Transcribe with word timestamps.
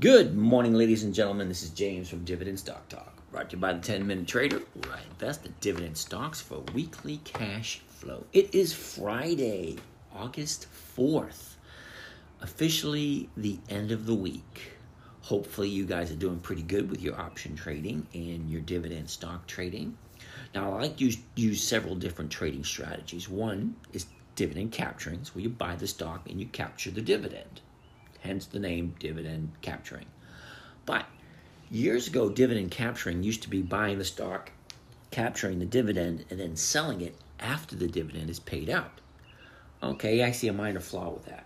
Good 0.00 0.36
morning, 0.36 0.74
ladies 0.74 1.02
and 1.02 1.12
gentlemen. 1.12 1.48
This 1.48 1.64
is 1.64 1.70
James 1.70 2.08
from 2.08 2.24
Dividend 2.24 2.60
Stock 2.60 2.88
Talk, 2.88 3.20
brought 3.32 3.50
to 3.50 3.56
you 3.56 3.60
by 3.60 3.72
the 3.72 3.80
10 3.80 4.06
Minute 4.06 4.28
Trader, 4.28 4.60
where 4.74 4.94
I 4.94 5.00
invest 5.10 5.44
in 5.44 5.52
dividend 5.60 5.96
stocks 5.96 6.40
for 6.40 6.62
weekly 6.72 7.16
cash 7.24 7.80
flow. 7.88 8.24
It 8.32 8.54
is 8.54 8.72
Friday, 8.72 9.78
August 10.14 10.68
4th, 10.96 11.54
officially 12.40 13.28
the 13.36 13.58
end 13.68 13.90
of 13.90 14.06
the 14.06 14.14
week. 14.14 14.74
Hopefully, 15.22 15.68
you 15.68 15.84
guys 15.84 16.12
are 16.12 16.16
doing 16.16 16.38
pretty 16.38 16.62
good 16.62 16.88
with 16.88 17.02
your 17.02 17.20
option 17.20 17.56
trading 17.56 18.06
and 18.14 18.48
your 18.48 18.60
dividend 18.60 19.10
stock 19.10 19.48
trading. 19.48 19.98
Now, 20.54 20.74
I 20.74 20.82
like 20.82 20.98
to 20.98 21.06
use, 21.06 21.18
use 21.34 21.60
several 21.60 21.96
different 21.96 22.30
trading 22.30 22.62
strategies. 22.62 23.28
One 23.28 23.74
is 23.92 24.06
dividend 24.36 24.70
capturing, 24.70 25.22
where 25.32 25.42
you 25.42 25.48
buy 25.48 25.74
the 25.74 25.88
stock 25.88 26.30
and 26.30 26.38
you 26.38 26.46
capture 26.46 26.92
the 26.92 27.02
dividend 27.02 27.62
hence 28.20 28.46
the 28.46 28.58
name 28.58 28.94
dividend 28.98 29.52
capturing. 29.62 30.06
But 30.86 31.06
years 31.70 32.08
ago, 32.08 32.30
dividend 32.30 32.70
capturing 32.70 33.22
used 33.22 33.42
to 33.42 33.50
be 33.50 33.62
buying 33.62 33.98
the 33.98 34.04
stock, 34.04 34.52
capturing 35.10 35.58
the 35.58 35.66
dividend, 35.66 36.24
and 36.30 36.40
then 36.40 36.56
selling 36.56 37.00
it 37.00 37.14
after 37.40 37.76
the 37.76 37.88
dividend 37.88 38.30
is 38.30 38.40
paid 38.40 38.70
out. 38.70 39.00
Okay, 39.82 40.24
I 40.24 40.32
see 40.32 40.48
a 40.48 40.52
minor 40.52 40.80
flaw 40.80 41.10
with 41.10 41.26
that. 41.26 41.44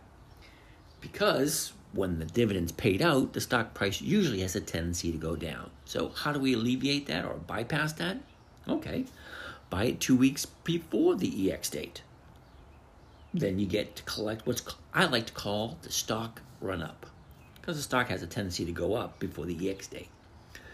Because 1.01 1.73
when 1.93 2.19
the 2.19 2.25
dividend's 2.25 2.73
paid 2.73 3.03
out, 3.03 3.33
the 3.33 3.41
stock 3.41 3.75
price 3.75 4.01
usually 4.01 4.41
has 4.41 4.57
a 4.57 4.61
tendency 4.61 5.13
to 5.13 5.19
go 5.19 5.37
down. 5.37 5.71
So, 5.85 6.09
how 6.09 6.33
do 6.33 6.41
we 6.41 6.55
alleviate 6.55 7.07
that 7.07 7.25
or 7.25 7.35
bypass 7.35 7.93
that? 7.95 8.19
Okay, 8.69 9.05
buy 9.69 9.85
it 9.85 10.01
two 10.01 10.17
weeks 10.17 10.47
before 10.47 11.17
the 11.17 11.53
EX 11.53 11.71
date. 11.71 12.03
Then 13.35 13.59
you 13.59 13.67
get 13.67 13.97
to 13.97 14.03
collect 14.05 14.47
what's 14.47 14.63
I 14.95 15.07
like 15.07 15.27
to 15.27 15.33
call 15.33 15.79
the 15.83 15.91
stock 15.91 16.41
run 16.63 16.83
up 16.83 17.07
because 17.61 17.77
the 17.77 17.83
stock 17.83 18.09
has 18.09 18.23
a 18.23 18.27
tendency 18.27 18.65
to 18.65 18.73
go 18.73 18.95
up 18.95 19.19
before 19.19 19.47
the 19.47 19.71
EX 19.71 19.87
date 19.87 20.09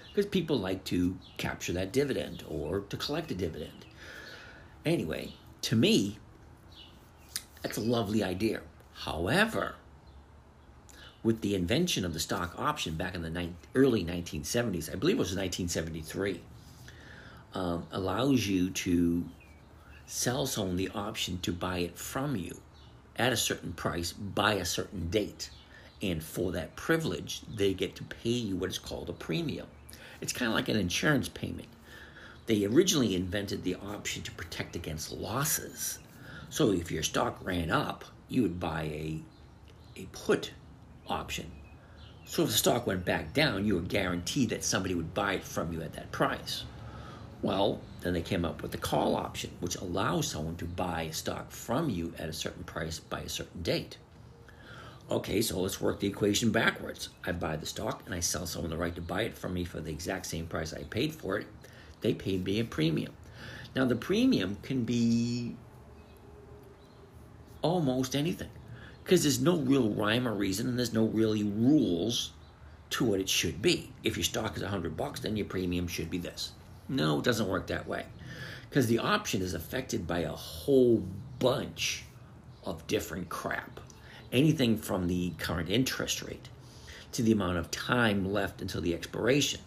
because 0.08 0.26
people 0.26 0.58
like 0.58 0.84
to 0.84 1.16
capture 1.36 1.72
that 1.72 1.92
dividend 1.92 2.42
or 2.48 2.80
to 2.80 2.96
collect 2.96 3.30
a 3.30 3.34
dividend. 3.34 3.84
Anyway, 4.84 5.32
to 5.62 5.76
me, 5.76 6.18
that's 7.62 7.76
a 7.76 7.80
lovely 7.80 8.22
idea. 8.22 8.60
However, 8.94 9.76
with 11.22 11.40
the 11.40 11.54
invention 11.54 12.04
of 12.04 12.14
the 12.14 12.20
stock 12.20 12.58
option 12.58 12.94
back 12.94 13.14
in 13.14 13.22
the 13.22 13.30
ni- 13.30 13.52
early 13.74 14.04
1970s, 14.04 14.90
I 14.90 14.96
believe 14.96 15.16
it 15.16 15.20
was 15.20 15.36
1973, 15.36 16.40
um, 17.54 17.86
allows 17.92 18.46
you 18.46 18.70
to 18.70 19.24
sell 20.06 20.46
someone 20.46 20.76
the 20.76 20.90
option 20.94 21.38
to 21.42 21.52
buy 21.52 21.78
it 21.78 21.98
from 21.98 22.34
you 22.34 22.56
at 23.16 23.32
a 23.32 23.36
certain 23.36 23.72
price 23.72 24.12
by 24.12 24.54
a 24.54 24.64
certain 24.64 25.10
date. 25.10 25.50
And 26.00 26.22
for 26.22 26.52
that 26.52 26.76
privilege, 26.76 27.42
they 27.52 27.74
get 27.74 27.96
to 27.96 28.04
pay 28.04 28.30
you 28.30 28.56
what 28.56 28.70
is 28.70 28.78
called 28.78 29.10
a 29.10 29.12
premium. 29.12 29.66
It's 30.20 30.32
kind 30.32 30.48
of 30.48 30.54
like 30.54 30.68
an 30.68 30.76
insurance 30.76 31.28
payment. 31.28 31.68
They 32.46 32.64
originally 32.64 33.14
invented 33.14 33.62
the 33.62 33.74
option 33.74 34.22
to 34.22 34.32
protect 34.32 34.76
against 34.76 35.12
losses. 35.12 35.98
So 36.50 36.72
if 36.72 36.90
your 36.90 37.02
stock 37.02 37.38
ran 37.44 37.70
up, 37.70 38.04
you 38.28 38.42
would 38.42 38.58
buy 38.58 38.82
a, 38.84 39.20
a 39.96 40.06
put 40.12 40.52
option. 41.08 41.50
So 42.24 42.42
if 42.42 42.50
the 42.50 42.54
stock 42.56 42.86
went 42.86 43.04
back 43.04 43.32
down, 43.32 43.66
you 43.66 43.74
were 43.74 43.80
guaranteed 43.80 44.50
that 44.50 44.64
somebody 44.64 44.94
would 44.94 45.14
buy 45.14 45.34
it 45.34 45.44
from 45.44 45.72
you 45.72 45.82
at 45.82 45.94
that 45.94 46.12
price. 46.12 46.64
Well, 47.42 47.80
then 48.00 48.12
they 48.12 48.22
came 48.22 48.44
up 48.44 48.62
with 48.62 48.72
the 48.72 48.78
call 48.78 49.16
option, 49.16 49.50
which 49.60 49.76
allows 49.76 50.28
someone 50.28 50.56
to 50.56 50.64
buy 50.64 51.02
a 51.02 51.12
stock 51.12 51.50
from 51.50 51.88
you 51.88 52.12
at 52.18 52.28
a 52.28 52.32
certain 52.32 52.64
price 52.64 52.98
by 52.98 53.20
a 53.20 53.28
certain 53.28 53.62
date. 53.62 53.98
Okay, 55.10 55.40
so 55.40 55.58
let's 55.60 55.80
work 55.80 56.00
the 56.00 56.06
equation 56.06 56.50
backwards. 56.50 57.08
I 57.24 57.32
buy 57.32 57.56
the 57.56 57.64
stock 57.64 58.02
and 58.04 58.14
I 58.14 58.20
sell 58.20 58.46
someone 58.46 58.70
the 58.70 58.76
right 58.76 58.94
to 58.94 59.00
buy 59.00 59.22
it 59.22 59.38
from 59.38 59.54
me 59.54 59.64
for 59.64 59.80
the 59.80 59.90
exact 59.90 60.26
same 60.26 60.46
price 60.46 60.74
I 60.74 60.82
paid 60.82 61.14
for 61.14 61.38
it. 61.38 61.46
They 62.02 62.12
paid 62.12 62.44
me 62.44 62.60
a 62.60 62.64
premium. 62.64 63.14
Now, 63.74 63.86
the 63.86 63.96
premium 63.96 64.58
can 64.62 64.84
be 64.84 65.56
almost 67.62 68.14
anything 68.14 68.50
because 69.02 69.22
there's 69.22 69.40
no 69.40 69.56
real 69.56 69.88
rhyme 69.88 70.28
or 70.28 70.34
reason 70.34 70.68
and 70.68 70.78
there's 70.78 70.92
no 70.92 71.06
really 71.06 71.42
rules 71.42 72.32
to 72.90 73.04
what 73.04 73.20
it 73.20 73.30
should 73.30 73.62
be. 73.62 73.90
If 74.04 74.16
your 74.18 74.24
stock 74.24 74.56
is 74.56 74.62
100 74.62 74.94
bucks, 74.94 75.20
then 75.20 75.36
your 75.36 75.46
premium 75.46 75.88
should 75.88 76.10
be 76.10 76.18
this. 76.18 76.52
No, 76.86 77.18
it 77.18 77.24
doesn't 77.24 77.48
work 77.48 77.66
that 77.68 77.88
way 77.88 78.04
because 78.68 78.86
the 78.86 78.98
option 78.98 79.40
is 79.40 79.54
affected 79.54 80.06
by 80.06 80.20
a 80.20 80.32
whole 80.32 81.02
bunch 81.38 82.04
of 82.64 82.86
different 82.86 83.30
crap 83.30 83.80
anything 84.32 84.76
from 84.76 85.06
the 85.06 85.30
current 85.38 85.68
interest 85.68 86.22
rate 86.22 86.48
to 87.12 87.22
the 87.22 87.32
amount 87.32 87.58
of 87.58 87.70
time 87.70 88.30
left 88.32 88.60
until 88.60 88.80
the 88.80 88.94
expiration 88.94 89.60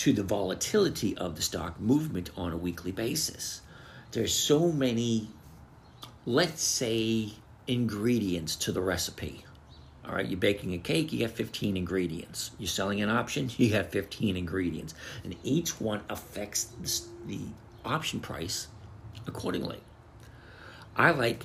to 0.00 0.14
the 0.14 0.22
volatility 0.22 1.14
of 1.18 1.36
the 1.36 1.42
stock 1.42 1.78
movement 1.78 2.30
on 2.34 2.52
a 2.52 2.56
weekly 2.56 2.90
basis. 2.90 3.60
There's 4.12 4.32
so 4.32 4.72
many, 4.72 5.28
let's 6.24 6.62
say, 6.62 7.34
ingredients 7.66 8.56
to 8.56 8.72
the 8.72 8.80
recipe. 8.80 9.44
All 10.06 10.14
right, 10.14 10.26
you're 10.26 10.40
baking 10.40 10.72
a 10.72 10.78
cake, 10.78 11.12
you 11.12 11.20
have 11.20 11.32
15 11.32 11.76
ingredients. 11.76 12.52
You're 12.58 12.66
selling 12.66 13.02
an 13.02 13.10
option, 13.10 13.50
you 13.58 13.74
have 13.74 13.90
15 13.90 14.38
ingredients. 14.38 14.94
And 15.22 15.36
each 15.44 15.78
one 15.78 16.00
affects 16.08 16.68
the 17.26 17.40
option 17.84 18.20
price 18.20 18.68
accordingly. 19.26 19.80
I 20.96 21.10
like 21.10 21.44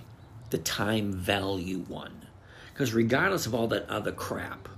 the 0.55 0.61
time 0.61 1.11
value 1.11 1.79
one. 1.79 2.27
Because 2.71 2.93
regardless 2.93 3.45
of 3.45 3.53
all 3.53 3.67
that 3.67 3.89
other 3.89 4.13
crap, 4.13 4.69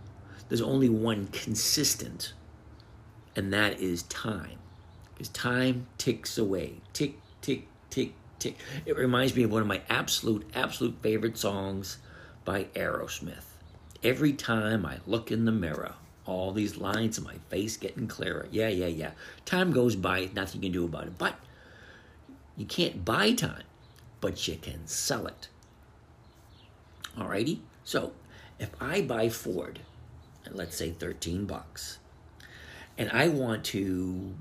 there's 0.49 0.59
only 0.59 0.89
one 0.89 1.27
consistent, 1.27 2.33
and 3.35 3.53
that 3.53 3.79
is 3.79 4.01
time. 4.03 4.57
Because 5.13 5.29
time 5.29 5.85
ticks 5.99 6.39
away. 6.39 6.81
Tick, 6.93 7.19
tick, 7.41 7.67
tick, 7.91 8.15
tick. 8.39 8.57
It 8.87 8.97
reminds 8.97 9.35
me 9.35 9.43
of 9.43 9.51
one 9.51 9.61
of 9.61 9.67
my 9.67 9.83
absolute, 9.87 10.49
absolute 10.55 10.95
favorite 11.03 11.37
songs 11.37 11.99
by 12.43 12.63
Aerosmith. 12.73 13.45
Every 14.01 14.33
time 14.33 14.83
I 14.83 14.97
look 15.05 15.31
in 15.31 15.45
the 15.45 15.51
mirror, 15.51 15.93
all 16.25 16.53
these 16.53 16.77
lines 16.77 17.19
in 17.19 17.23
my 17.23 17.35
face 17.49 17.77
getting 17.77 18.07
clearer. 18.07 18.47
Yeah, 18.49 18.69
yeah, 18.69 18.87
yeah. 18.87 19.11
Time 19.45 19.71
goes 19.71 19.95
by, 19.95 20.31
nothing 20.33 20.63
you 20.63 20.71
can 20.71 20.73
do 20.73 20.85
about 20.85 21.05
it. 21.05 21.19
But 21.19 21.35
you 22.55 22.65
can't 22.65 23.05
buy 23.05 23.33
time, 23.33 23.65
but 24.21 24.47
you 24.47 24.55
can 24.55 24.87
sell 24.87 25.27
it. 25.27 25.49
Alrighty? 27.17 27.59
So 27.83 28.13
if 28.59 28.69
I 28.81 29.01
buy 29.01 29.29
Ford 29.29 29.79
let's 30.53 30.77
say 30.77 30.91
13 30.91 31.45
bucks, 31.45 31.99
and 32.97 33.09
I 33.11 33.27
want 33.27 33.63
to 33.65 34.33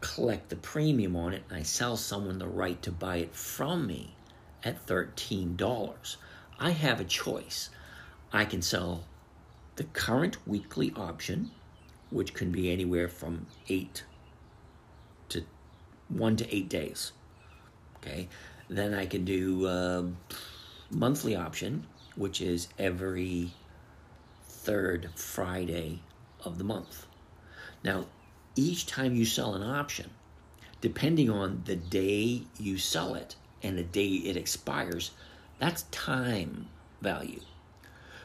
collect 0.00 0.50
the 0.50 0.56
premium 0.56 1.16
on 1.16 1.32
it 1.32 1.42
and 1.48 1.58
I 1.58 1.62
sell 1.62 1.96
someone 1.96 2.38
the 2.38 2.46
right 2.46 2.80
to 2.82 2.92
buy 2.92 3.16
it 3.16 3.34
from 3.34 3.86
me 3.86 4.14
at 4.62 4.86
$13, 4.86 6.16
I 6.58 6.70
have 6.70 7.00
a 7.00 7.04
choice. 7.04 7.70
I 8.32 8.44
can 8.44 8.62
sell 8.62 9.04
the 9.76 9.84
current 9.84 10.36
weekly 10.46 10.92
option, 10.96 11.50
which 12.10 12.34
can 12.34 12.50
be 12.50 12.70
anywhere 12.70 13.08
from 13.08 13.46
eight 13.68 14.04
to 15.30 15.42
one 16.08 16.36
to 16.36 16.54
eight 16.54 16.68
days. 16.68 17.12
Okay. 17.96 18.28
Then 18.68 18.94
I 18.94 19.06
can 19.06 19.24
do 19.24 19.66
a 19.66 20.10
monthly 20.90 21.36
option, 21.36 21.86
which 22.16 22.40
is 22.40 22.68
every 22.78 23.52
third 24.48 25.10
Friday 25.14 26.00
of 26.44 26.58
the 26.58 26.64
month. 26.64 27.06
Now, 27.84 28.06
each 28.56 28.86
time 28.86 29.14
you 29.14 29.24
sell 29.24 29.54
an 29.54 29.62
option, 29.62 30.10
depending 30.80 31.30
on 31.30 31.62
the 31.66 31.76
day 31.76 32.42
you 32.58 32.78
sell 32.78 33.14
it 33.14 33.36
and 33.62 33.78
the 33.78 33.84
day 33.84 34.08
it 34.08 34.36
expires, 34.36 35.10
that's 35.58 35.82
time 35.84 36.68
value. 37.00 37.40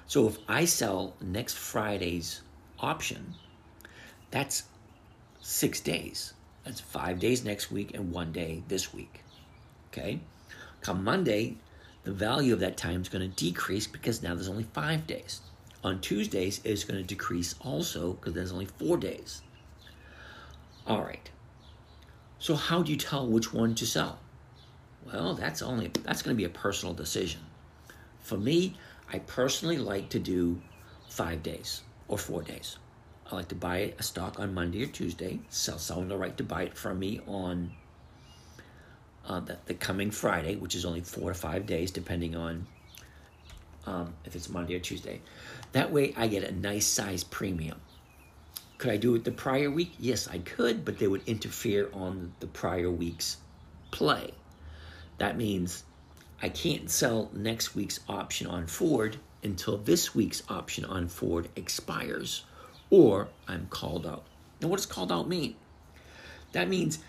So 0.08 0.28
if 0.28 0.38
I 0.48 0.66
sell 0.66 1.16
next 1.22 1.58
Friday's 1.58 2.42
option, 2.80 3.36
that's 4.32 4.64
six 5.42 5.80
days. 5.80 6.34
That's 6.64 6.82
five 6.82 7.20
days 7.20 7.44
next 7.44 7.72
week 7.72 7.94
and 7.94 8.12
one 8.12 8.32
day 8.32 8.64
this 8.68 8.94
week. 8.94 9.22
Okay? 9.92 10.20
Come 10.82 11.04
Monday, 11.04 11.58
the 12.04 12.12
value 12.12 12.54
of 12.54 12.60
that 12.60 12.78
time 12.78 13.02
is 13.02 13.10
going 13.10 13.30
to 13.30 13.36
decrease 13.36 13.88
because 13.88 14.24
now 14.24 14.34
there's 14.34 14.50
only 14.50 14.68
five 14.74 15.06
days. 15.06 15.42
On 15.84 16.00
Tuesdays, 16.00 16.62
it's 16.64 16.84
going 16.84 17.00
to 17.00 17.08
decrease 17.08 17.56
also 17.62 18.14
because 18.14 18.34
there's 18.34 18.52
only 18.52 18.66
four 18.66 18.98
days. 18.98 19.42
All 20.88 21.02
right. 21.02 21.30
So 22.40 22.56
how 22.56 22.82
do 22.82 22.92
you 22.92 22.98
tell 22.98 23.28
which 23.28 23.54
one 23.54 23.76
to 23.76 23.86
sell? 23.86 24.20
Well, 25.06 25.34
that's 25.34 25.62
only 25.62 25.88
that's 25.88 26.22
going 26.22 26.36
to 26.36 26.38
be 26.38 26.46
a 26.46 26.50
personal 26.50 26.94
decision. 26.94 27.42
For 28.20 28.38
me, 28.38 28.76
I 29.12 29.20
personally 29.20 29.78
like 29.78 30.10
to 30.10 30.20
do 30.20 30.62
five 31.10 31.44
days 31.44 31.82
or 32.08 32.18
four 32.18 32.42
days. 32.44 32.78
I 33.32 33.36
like 33.36 33.48
to 33.50 33.56
buy 33.56 33.94
a 33.98 34.04
stock 34.04 34.40
on 34.40 34.54
Monday 34.54 34.84
or 34.84 34.88
Tuesday, 34.88 35.40
sell 35.50 35.78
someone 35.78 36.10
the 36.10 36.18
right 36.18 36.36
to 36.38 36.44
buy 36.44 36.64
it 36.64 36.78
from 36.78 37.00
me 37.00 37.22
on 37.28 37.72
uh, 39.28 39.40
the, 39.40 39.58
the 39.66 39.74
coming 39.74 40.12
Friday, 40.12 40.56
which 40.56 40.76
is 40.76 40.86
only 40.86 41.02
four 41.02 41.30
to 41.30 41.38
five 41.38 41.66
days, 41.66 41.92
depending 41.92 42.36
on 42.36 42.68
um, 43.86 44.14
if 44.26 44.36
it's 44.36 44.50
Monday 44.50 44.76
or 44.76 44.80
Tuesday. 44.80 45.22
That 45.72 45.92
way, 45.92 46.14
I 46.18 46.28
get 46.28 46.44
a 46.44 46.52
nice 46.52 46.88
size 46.88 47.24
premium. 47.24 47.80
Could 48.78 48.92
I 48.92 48.98
do 48.98 49.14
it 49.16 49.24
the 49.24 49.32
prior 49.32 49.70
week? 49.70 49.94
Yes, 50.00 50.28
I 50.28 50.40
could, 50.40 50.84
but 50.84 50.98
they 50.98 51.08
would 51.08 51.28
interfere 51.28 51.90
on 51.94 52.34
the 52.40 52.48
prior 52.48 52.90
week's 52.90 53.38
play. 53.92 54.32
That 55.20 55.38
means 55.38 55.84
I 56.42 56.50
can't 56.50 56.90
sell 56.90 57.30
next 57.34 57.76
week's 57.76 58.00
option 58.10 58.48
on 58.48 58.66
Ford 58.66 59.18
until 59.44 59.78
this 59.78 60.16
week's 60.16 60.42
option 60.50 60.86
on 60.86 61.08
Ford 61.08 61.50
expires 61.56 62.44
or 62.90 63.30
I'm 63.48 63.68
called 63.68 64.06
out. 64.06 64.24
Now, 64.62 64.68
what 64.68 64.78
does 64.78 64.86
called 64.86 65.12
out 65.12 65.28
mean? 65.28 65.56
That 66.52 66.68
means 66.68 67.00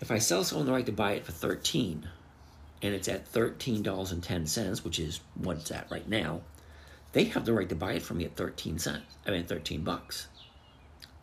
if 0.00 0.10
I 0.10 0.18
sell 0.18 0.44
someone 0.44 0.66
the 0.66 0.72
right 0.72 0.86
to 0.86 0.92
buy 0.92 1.12
it 1.12 1.24
for 1.24 1.32
13 1.32 2.08
and 2.82 2.94
it's 2.94 3.08
at 3.08 3.32
$13.10, 3.32 4.84
which 4.84 4.98
is 4.98 5.20
what 5.34 5.56
it's 5.56 5.70
at 5.70 5.90
right 5.90 6.08
now, 6.08 6.40
they 7.12 7.24
have 7.24 7.44
the 7.44 7.52
right 7.52 7.68
to 7.68 7.74
buy 7.74 7.92
it 7.92 8.02
from 8.02 8.18
me 8.18 8.24
at 8.24 8.36
13 8.36 8.78
cents. 8.78 9.16
I 9.26 9.30
mean 9.30 9.44
13 9.44 9.82
bucks. 9.82 10.28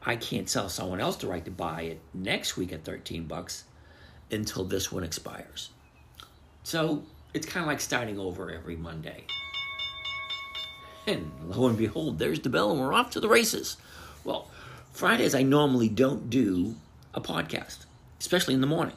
I 0.05 0.15
can't 0.15 0.49
sell 0.49 0.69
someone 0.69 0.99
else 0.99 1.15
the 1.17 1.27
right 1.27 1.45
to 1.45 1.51
buy 1.51 1.83
it 1.83 2.01
next 2.13 2.57
week 2.57 2.71
at 2.73 2.83
13 2.83 3.25
bucks 3.25 3.63
until 4.29 4.63
this 4.63 4.91
one 4.91 5.03
expires. 5.03 5.69
So 6.63 7.03
it's 7.33 7.45
kind 7.45 7.63
of 7.63 7.67
like 7.67 7.81
starting 7.81 8.19
over 8.19 8.51
every 8.51 8.75
Monday. 8.75 9.25
And 11.07 11.31
lo 11.47 11.67
and 11.67 11.77
behold, 11.77 12.17
there's 12.17 12.39
the 12.39 12.49
bell, 12.49 12.71
and 12.71 12.79
we're 12.79 12.93
off 12.93 13.11
to 13.11 13.19
the 13.19 13.29
races. 13.29 13.77
Well, 14.23 14.49
Fridays 14.91 15.35
I 15.35 15.43
normally 15.43 15.89
don't 15.89 16.29
do 16.29 16.75
a 17.13 17.21
podcast, 17.21 17.84
especially 18.19 18.53
in 18.53 18.61
the 18.61 18.67
morning, 18.67 18.95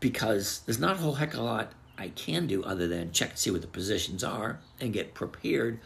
because 0.00 0.60
there's 0.60 0.78
not 0.78 0.96
a 0.96 0.98
whole 0.98 1.14
heck 1.14 1.34
of 1.34 1.40
a 1.40 1.42
lot 1.42 1.72
I 1.98 2.08
can 2.08 2.46
do 2.46 2.62
other 2.64 2.86
than 2.86 3.12
check 3.12 3.32
to 3.32 3.36
see 3.36 3.50
what 3.50 3.60
the 3.60 3.66
positions 3.66 4.24
are 4.24 4.60
and 4.80 4.92
get 4.92 5.14
prepared 5.14 5.80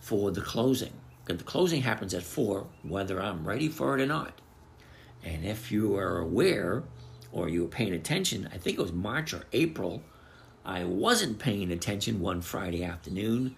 for 0.00 0.30
the 0.30 0.40
closing. 0.40 0.92
Because 1.24 1.38
the 1.38 1.44
closing 1.44 1.82
happens 1.82 2.14
at 2.14 2.22
4, 2.22 2.66
whether 2.82 3.20
I'm 3.20 3.46
ready 3.46 3.68
for 3.68 3.96
it 3.96 4.02
or 4.02 4.06
not. 4.06 4.40
And 5.22 5.44
if 5.44 5.70
you 5.70 5.96
are 5.96 6.18
aware 6.18 6.82
or 7.30 7.48
you 7.48 7.62
were 7.62 7.68
paying 7.68 7.92
attention, 7.92 8.48
I 8.52 8.58
think 8.58 8.78
it 8.78 8.82
was 8.82 8.92
March 8.92 9.32
or 9.32 9.44
April, 9.52 10.02
I 10.64 10.84
wasn't 10.84 11.38
paying 11.38 11.70
attention 11.70 12.20
one 12.20 12.40
Friday 12.40 12.82
afternoon 12.82 13.56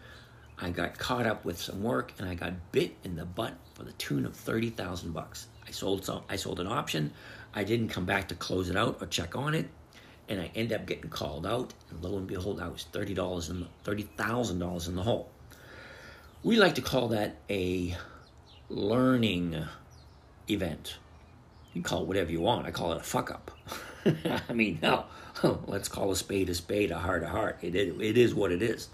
I 0.59 0.71
got 0.71 0.99
caught 0.99 1.27
up 1.27 1.45
with 1.45 1.61
some 1.61 1.83
work 1.83 2.13
and 2.19 2.29
I 2.29 2.35
got 2.35 2.53
bit 2.73 2.97
in 3.03 3.17
the 3.17 3.25
butt 3.25 3.55
for 3.75 3.83
the 3.83 3.93
tune 3.93 4.25
of 4.25 4.37
30,000 4.37 5.13
bucks. 5.13 5.49
I 5.67 5.71
sold 5.71 6.05
some 6.05 6.23
I 6.29 6.37
sold 6.37 6.61
an 6.61 6.67
option. 6.67 7.13
I 7.55 7.65
didn't 7.65 7.89
come 7.89 8.05
back 8.05 8.29
to 8.29 8.35
close 8.35 8.69
it 8.69 8.77
out 8.77 8.99
or 9.01 9.07
check 9.07 9.37
on 9.37 9.55
it 9.55 9.69
and 10.29 10.41
I 10.41 10.51
ended 10.55 10.81
up 10.81 10.87
getting 10.87 11.11
called 11.11 11.47
out 11.47 11.73
and 11.91 12.03
lo 12.03 12.19
and 12.19 12.27
behold 12.27 12.61
I 12.61 12.69
was 12.69 12.87
$30 12.93 13.51
in 13.51 13.67
$30,000 13.85 14.89
in 14.89 14.97
the 14.97 15.03
hole. 15.03 15.31
We 16.43 16.57
like 16.57 16.75
to 16.75 16.83
call 16.83 17.09
that 17.09 17.37
a 17.49 17.97
learning 18.69 19.63
event. 20.49 20.97
You 21.73 21.83
can 21.83 21.89
call 21.89 22.03
it 22.03 22.09
whatever 22.09 22.31
you 22.31 22.41
want. 22.41 22.67
I 22.67 22.71
call 22.71 22.93
it 22.93 22.99
a 22.99 23.05
fuck 23.05 23.31
up. 23.31 23.51
I 24.49 24.53
mean, 24.53 24.79
no, 24.83 25.07
let's 25.67 25.89
call 25.89 26.11
a 26.11 26.17
spade 26.17 26.49
a 26.49 26.55
spade, 26.55 26.91
a 26.91 26.99
heart 26.99 27.23
a 27.23 27.29
heart. 27.29 27.59
It, 27.63 27.75
it, 27.75 28.19
is 28.19 28.35
what 28.35 28.53
it 28.53 28.63
is. 28.63 28.89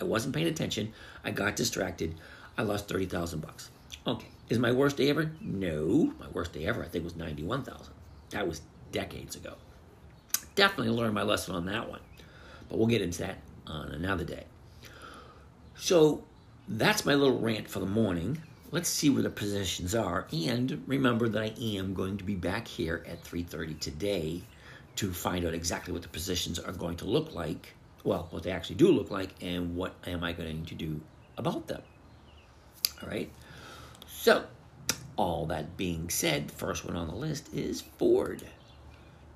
I 0.00 0.04
wasn't 0.04 0.34
paying 0.34 0.46
attention. 0.46 0.92
I 1.24 1.30
got 1.30 1.56
distracted. 1.56 2.14
I 2.56 2.62
lost 2.62 2.88
30,000 2.88 3.40
bucks. 3.40 3.70
Okay. 4.06 4.28
Is 4.48 4.58
my 4.58 4.72
worst 4.72 4.96
day 4.96 5.10
ever? 5.10 5.30
No. 5.40 6.12
My 6.18 6.28
worst 6.32 6.52
day 6.52 6.66
ever, 6.66 6.82
I 6.84 6.88
think, 6.88 7.04
was 7.04 7.16
91,000. 7.16 7.93
That 8.34 8.46
was 8.46 8.60
decades 8.92 9.34
ago. 9.34 9.54
Definitely 10.54 10.92
learned 10.92 11.14
my 11.14 11.22
lesson 11.22 11.54
on 11.54 11.66
that 11.66 11.88
one. 11.88 12.00
But 12.68 12.78
we'll 12.78 12.86
get 12.86 13.02
into 13.02 13.20
that 13.20 13.38
on 13.66 13.88
another 13.88 14.24
day. 14.24 14.44
So 15.76 16.22
that's 16.68 17.04
my 17.04 17.14
little 17.14 17.38
rant 17.38 17.68
for 17.68 17.80
the 17.80 17.86
morning. 17.86 18.40
Let's 18.70 18.88
see 18.88 19.10
where 19.10 19.22
the 19.22 19.30
positions 19.30 19.94
are. 19.94 20.26
And 20.32 20.82
remember 20.86 21.28
that 21.28 21.42
I 21.42 21.54
am 21.76 21.94
going 21.94 22.18
to 22.18 22.24
be 22.24 22.34
back 22.34 22.68
here 22.68 23.04
at 23.08 23.24
3.30 23.24 23.80
today 23.80 24.42
to 24.96 25.12
find 25.12 25.44
out 25.44 25.54
exactly 25.54 25.92
what 25.92 26.02
the 26.02 26.08
positions 26.08 26.58
are 26.58 26.72
going 26.72 26.96
to 26.98 27.04
look 27.04 27.34
like 27.34 27.74
well, 28.04 28.28
what 28.30 28.42
they 28.42 28.50
actually 28.50 28.76
do 28.76 28.88
look 28.88 29.10
like, 29.10 29.30
and 29.42 29.74
what 29.74 29.94
am 30.06 30.22
I 30.22 30.32
going 30.32 30.66
to 30.66 30.74
do 30.74 31.00
about 31.38 31.66
them. 31.66 31.82
All 33.02 33.08
right. 33.08 33.30
So, 34.06 34.44
all 35.16 35.46
that 35.46 35.76
being 35.76 36.08
said, 36.10 36.50
first 36.50 36.84
one 36.84 36.96
on 36.96 37.08
the 37.08 37.14
list 37.14 37.52
is 37.54 37.80
Ford. 37.80 38.42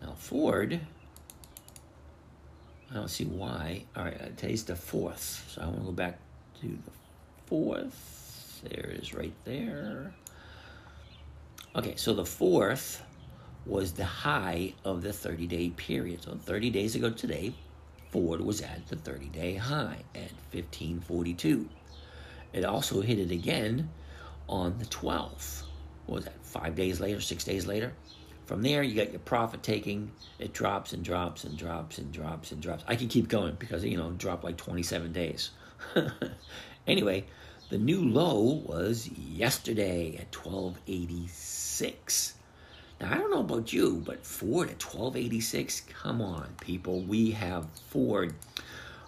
Now, 0.02 0.12
Ford, 0.12 0.80
I 2.90 2.94
don't 2.94 3.08
see 3.08 3.24
why. 3.24 3.84
All 3.96 4.04
right, 4.04 4.36
today's 4.36 4.64
the 4.64 4.76
fourth, 4.76 5.50
so 5.50 5.62
I 5.62 5.66
want 5.66 5.78
to 5.78 5.84
go 5.84 5.92
back 5.92 6.18
to 6.60 6.66
the 6.66 6.90
fourth. 7.46 8.60
There 8.64 8.90
it 8.90 9.02
is 9.02 9.14
right 9.14 9.34
there. 9.44 10.12
Okay, 11.76 11.94
so 11.96 12.14
the 12.14 12.24
fourth 12.24 13.02
was 13.66 13.92
the 13.92 14.04
high 14.04 14.74
of 14.84 15.02
the 15.02 15.12
30 15.12 15.46
day 15.46 15.70
period. 15.70 16.22
So 16.22 16.34
30 16.34 16.70
days 16.70 16.96
ago 16.96 17.10
today, 17.10 17.52
Ford 18.10 18.40
was 18.40 18.62
at 18.62 18.88
the 18.88 18.96
30 18.96 19.26
day 19.28 19.54
high 19.54 19.98
at 20.14 20.32
1542. 20.52 21.68
It 22.54 22.64
also 22.64 23.02
hit 23.02 23.18
it 23.18 23.30
again 23.30 23.90
on 24.48 24.78
the 24.78 24.86
12th. 24.86 25.64
What 26.08 26.16
was 26.16 26.24
that, 26.24 26.42
five 26.42 26.74
days 26.74 26.98
later, 27.00 27.20
six 27.20 27.44
days 27.44 27.66
later? 27.66 27.92
From 28.46 28.62
there, 28.62 28.82
you 28.82 28.94
got 28.94 29.10
your 29.10 29.20
profit 29.20 29.62
taking. 29.62 30.10
It 30.38 30.54
drops 30.54 30.94
and 30.94 31.04
drops 31.04 31.44
and 31.44 31.58
drops 31.58 31.98
and 31.98 32.10
drops 32.10 32.50
and 32.50 32.62
drops. 32.62 32.82
I 32.88 32.96
can 32.96 33.08
keep 33.08 33.28
going 33.28 33.56
because, 33.58 33.84
you 33.84 33.98
know, 33.98 34.10
dropped 34.12 34.42
like 34.42 34.56
27 34.56 35.12
days. 35.12 35.50
anyway, 36.86 37.26
the 37.68 37.76
new 37.76 38.08
low 38.08 38.62
was 38.64 39.10
yesterday 39.10 40.16
at 40.16 40.34
1286. 40.34 42.34
Now, 43.02 43.12
I 43.12 43.18
don't 43.18 43.30
know 43.30 43.40
about 43.40 43.74
you, 43.74 44.02
but 44.06 44.24
Ford 44.24 44.70
at 44.70 44.82
1286, 44.82 45.82
come 46.02 46.22
on, 46.22 46.48
people. 46.58 47.02
We 47.02 47.32
have 47.32 47.66
Ford. 47.90 48.34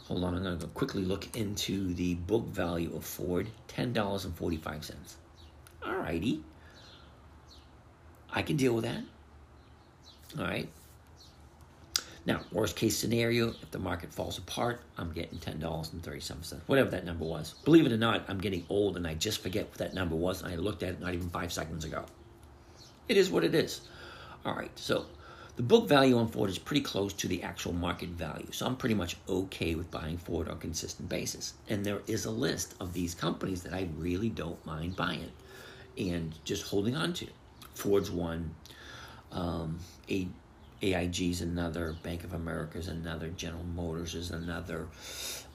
Hold 0.05 0.25
on, 0.25 0.35
I'm 0.35 0.43
going 0.43 0.59
to 0.59 0.67
quickly 0.67 1.03
look 1.03 1.35
into 1.35 1.95
the 1.95 2.17
book 2.17 2.47
value 2.49 2.95
of 2.95 3.07
Ford 3.07 3.49
$10.45. 3.69 4.93
All 5.83 5.97
righty. 5.97 6.43
I 8.33 8.43
can 8.43 8.57
deal 8.57 8.75
with 8.75 8.85
that. 8.85 9.03
All 10.39 10.45
right. 10.45 10.69
Now, 12.27 12.41
worst 12.53 12.77
case 12.77 12.97
scenario, 12.97 13.49
if 13.49 13.71
the 13.71 13.79
market 13.79 14.13
falls 14.13 14.37
apart, 14.37 14.83
I'm 14.99 15.11
getting 15.13 15.39
$10.37, 15.39 16.61
whatever 16.67 16.91
that 16.91 17.07
number 17.07 17.25
was. 17.25 17.55
Believe 17.65 17.87
it 17.87 17.93
or 17.93 17.97
not, 17.97 18.25
I'm 18.29 18.39
getting 18.39 18.65
old 18.69 18.97
and 18.97 19.07
I 19.07 19.15
just 19.15 19.43
forget 19.43 19.67
what 19.67 19.79
that 19.79 19.95
number 19.95 20.15
was, 20.15 20.43
and 20.43 20.53
I 20.53 20.57
looked 20.57 20.83
at 20.83 20.91
it 20.91 21.01
not 21.01 21.15
even 21.15 21.31
five 21.31 21.51
seconds 21.51 21.85
ago. 21.85 22.05
It 23.09 23.17
is 23.17 23.31
what 23.31 23.43
it 23.43 23.55
is. 23.55 23.81
All 24.45 24.55
right, 24.55 24.71
so 24.79 25.07
the 25.57 25.63
book 25.63 25.89
value 25.89 26.17
on 26.19 26.29
Ford 26.29 26.51
is 26.51 26.59
pretty 26.59 26.83
close 26.83 27.13
to 27.15 27.27
the 27.27 27.43
actual 27.43 27.73
market 27.73 28.11
value. 28.11 28.47
So 28.53 28.67
I'm 28.67 28.77
pretty 28.77 28.95
much 28.95 29.17
okay 29.29 29.75
with 29.75 29.91
buying 29.91 30.19
Ford 30.19 30.49
on 30.49 30.57
a 30.57 30.61
consistent 30.61 31.09
basis. 31.09 31.55
And 31.69 31.85
there 31.85 32.03
is 32.07 32.27
a 32.27 32.31
list 32.31 32.75
of 32.81 32.93
these 32.93 33.15
companies 33.15 33.63
that 33.63 33.73
I 33.73 33.89
really 33.97 34.29
don't 34.29 34.65
mind 34.65 34.95
buying 34.95 35.31
and 35.99 36.33
just 36.45 36.65
holding 36.65 36.97
on 36.97 37.15
to. 37.15 37.27
Ford's 37.81 38.11
one, 38.11 38.55
um, 39.33 39.79
A- 40.11 40.29
AIG's 40.83 41.41
another, 41.41 41.97
Bank 42.03 42.25
of 42.25 42.35
America's 42.35 42.89
another, 42.89 43.29
General 43.29 43.65
Motors 43.65 44.15
is 44.15 44.31
another. 44.31 44.87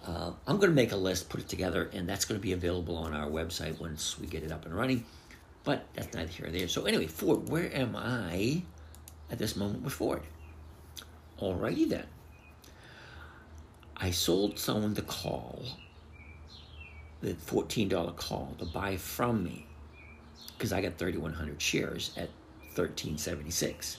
Uh, 0.07 0.31
I'm 0.47 0.57
going 0.57 0.71
to 0.71 0.75
make 0.75 0.91
a 0.91 0.97
list, 0.97 1.29
put 1.29 1.39
it 1.39 1.47
together, 1.47 1.87
and 1.93 2.09
that's 2.09 2.25
going 2.25 2.39
to 2.39 2.43
be 2.43 2.53
available 2.53 2.97
on 2.97 3.13
our 3.13 3.29
website 3.29 3.79
once 3.79 4.19
we 4.19 4.25
get 4.25 4.41
it 4.41 4.51
up 4.51 4.65
and 4.65 4.75
running. 4.75 5.05
But 5.63 5.85
that's 5.93 6.15
neither 6.15 6.31
here 6.31 6.47
nor 6.47 6.57
there. 6.57 6.67
So 6.67 6.85
anyway, 6.85 7.05
Ford, 7.05 7.47
where 7.47 7.71
am 7.75 7.95
I 7.95 8.63
at 9.29 9.37
this 9.37 9.55
moment 9.55 9.83
with 9.83 9.93
Ford? 9.93 10.23
Alrighty 11.39 11.87
then. 11.87 12.07
I 13.97 14.09
sold 14.09 14.57
someone 14.57 14.95
the 14.95 15.03
call, 15.03 15.63
the 17.21 17.33
$14 17.33 18.15
call 18.15 18.55
to 18.57 18.65
buy 18.65 18.97
from 18.97 19.43
me 19.43 19.67
because 20.57 20.73
I 20.73 20.81
got 20.81 20.97
3,100 20.97 21.61
shares 21.61 22.11
at 22.15 22.29
1376. 22.75 23.97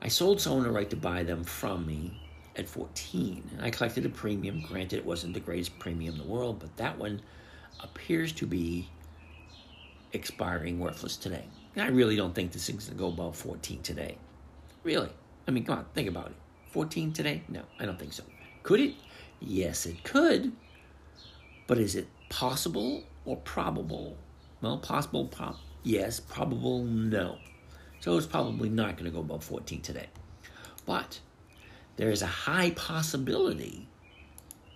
I 0.00 0.08
sold 0.08 0.40
someone 0.40 0.64
the 0.64 0.70
right 0.70 0.90
to 0.90 0.96
buy 0.96 1.22
them 1.22 1.44
from 1.44 1.86
me 1.86 2.20
at 2.56 2.68
14. 2.68 3.50
And 3.52 3.64
I 3.64 3.70
collected 3.70 4.04
a 4.04 4.08
premium. 4.08 4.60
Granted, 4.62 4.98
it 4.98 5.06
wasn't 5.06 5.34
the 5.34 5.40
greatest 5.40 5.78
premium 5.78 6.14
in 6.14 6.20
the 6.20 6.26
world, 6.26 6.58
but 6.58 6.76
that 6.76 6.98
one 6.98 7.20
appears 7.80 8.32
to 8.32 8.46
be 8.46 8.88
expiring 10.12 10.78
worthless 10.78 11.16
today. 11.16 11.44
I 11.76 11.88
really 11.88 12.16
don't 12.16 12.34
think 12.34 12.52
this 12.52 12.66
thing's 12.66 12.84
going 12.84 12.98
to 12.98 13.02
go 13.02 13.08
above 13.08 13.36
14 13.36 13.80
today. 13.82 14.16
Really. 14.82 15.08
I 15.48 15.50
mean, 15.50 15.64
come 15.64 15.78
on, 15.78 15.86
think 15.94 16.08
about 16.08 16.26
it. 16.26 16.36
14 16.72 17.12
today? 17.12 17.42
No, 17.48 17.62
I 17.78 17.86
don't 17.86 17.98
think 17.98 18.12
so. 18.12 18.24
Could 18.62 18.80
it? 18.80 18.94
Yes, 19.40 19.86
it 19.86 20.02
could. 20.04 20.52
But 21.66 21.78
is 21.78 21.94
it 21.94 22.08
possible 22.28 23.04
or 23.24 23.36
probable? 23.38 24.16
Well, 24.60 24.78
possible, 24.78 25.26
prob- 25.26 25.56
yes. 25.82 26.20
Probable, 26.20 26.84
no. 26.84 27.38
So 28.00 28.16
it's 28.16 28.26
probably 28.26 28.68
not 28.68 28.96
going 28.96 29.04
to 29.04 29.10
go 29.10 29.20
above 29.20 29.44
14 29.44 29.80
today. 29.80 30.06
But 30.86 31.20
there 31.96 32.10
is 32.10 32.22
a 32.22 32.26
high 32.26 32.70
possibility, 32.70 33.86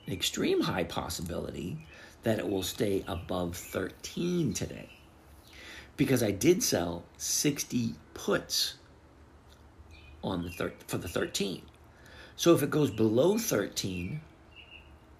an 0.06 0.12
extreme 0.12 0.60
high 0.60 0.84
possibility, 0.84 1.78
that 2.22 2.38
it 2.38 2.48
will 2.48 2.62
stay 2.62 3.04
above 3.08 3.56
13 3.56 4.52
today. 4.52 4.88
Because 5.96 6.22
I 6.22 6.30
did 6.30 6.62
sell 6.62 7.04
60 7.16 7.94
puts 8.14 8.74
on 10.22 10.42
the 10.42 10.50
thir- 10.50 10.74
for 10.86 10.98
the 10.98 11.08
13. 11.08 11.62
So 12.36 12.54
if 12.54 12.62
it 12.62 12.70
goes 12.70 12.90
below 12.90 13.38
13, 13.38 14.20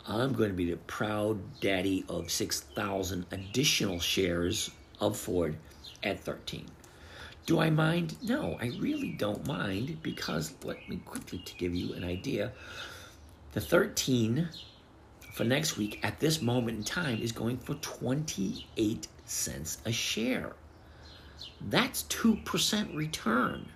I'm 0.07 0.35
going 0.35 0.51
to 0.51 0.57
be 0.57 0.71
the 0.71 0.77
proud 0.77 1.61
daddy 1.61 2.05
of 2.09 2.31
6,000 2.31 3.27
additional 3.33 3.99
shares 3.99 4.71
of 5.01 5.17
Ford 5.17 5.57
at 6.03 6.21
13. 6.21 6.67
Do 7.47 7.61
I 7.61 7.71
mind? 7.71 8.17
No, 8.23 8.57
I 8.61 8.73
really 8.81 9.13
don't 9.13 9.47
mind 9.47 10.03
because 10.03 10.53
let 10.65 10.89
me 10.89 10.97
quickly 11.05 11.39
to 11.39 11.55
give 11.57 11.75
you 11.75 11.95
an 11.95 12.03
idea. 12.03 12.53
The 13.53 13.61
13 13.61 14.49
for 15.33 15.45
next 15.45 15.77
week 15.77 16.01
at 16.03 16.19
this 16.19 16.43
moment 16.43 16.79
in 16.79 16.85
time 16.85 17.21
is 17.21 17.31
going 17.33 17.59
for 17.59 17.75
28 17.75 19.07
cents 19.27 19.79
a 19.85 19.93
share. 19.93 20.55
That's 21.61 22.03
2% 22.05 22.97
return 22.97 23.69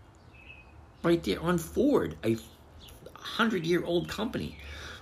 right 1.03 1.23
there 1.23 1.41
on 1.41 1.59
Ford, 1.59 2.17
a 2.25 2.35
100 2.35 3.67
year 3.67 3.85
old 3.85 4.09
company. 4.09 4.59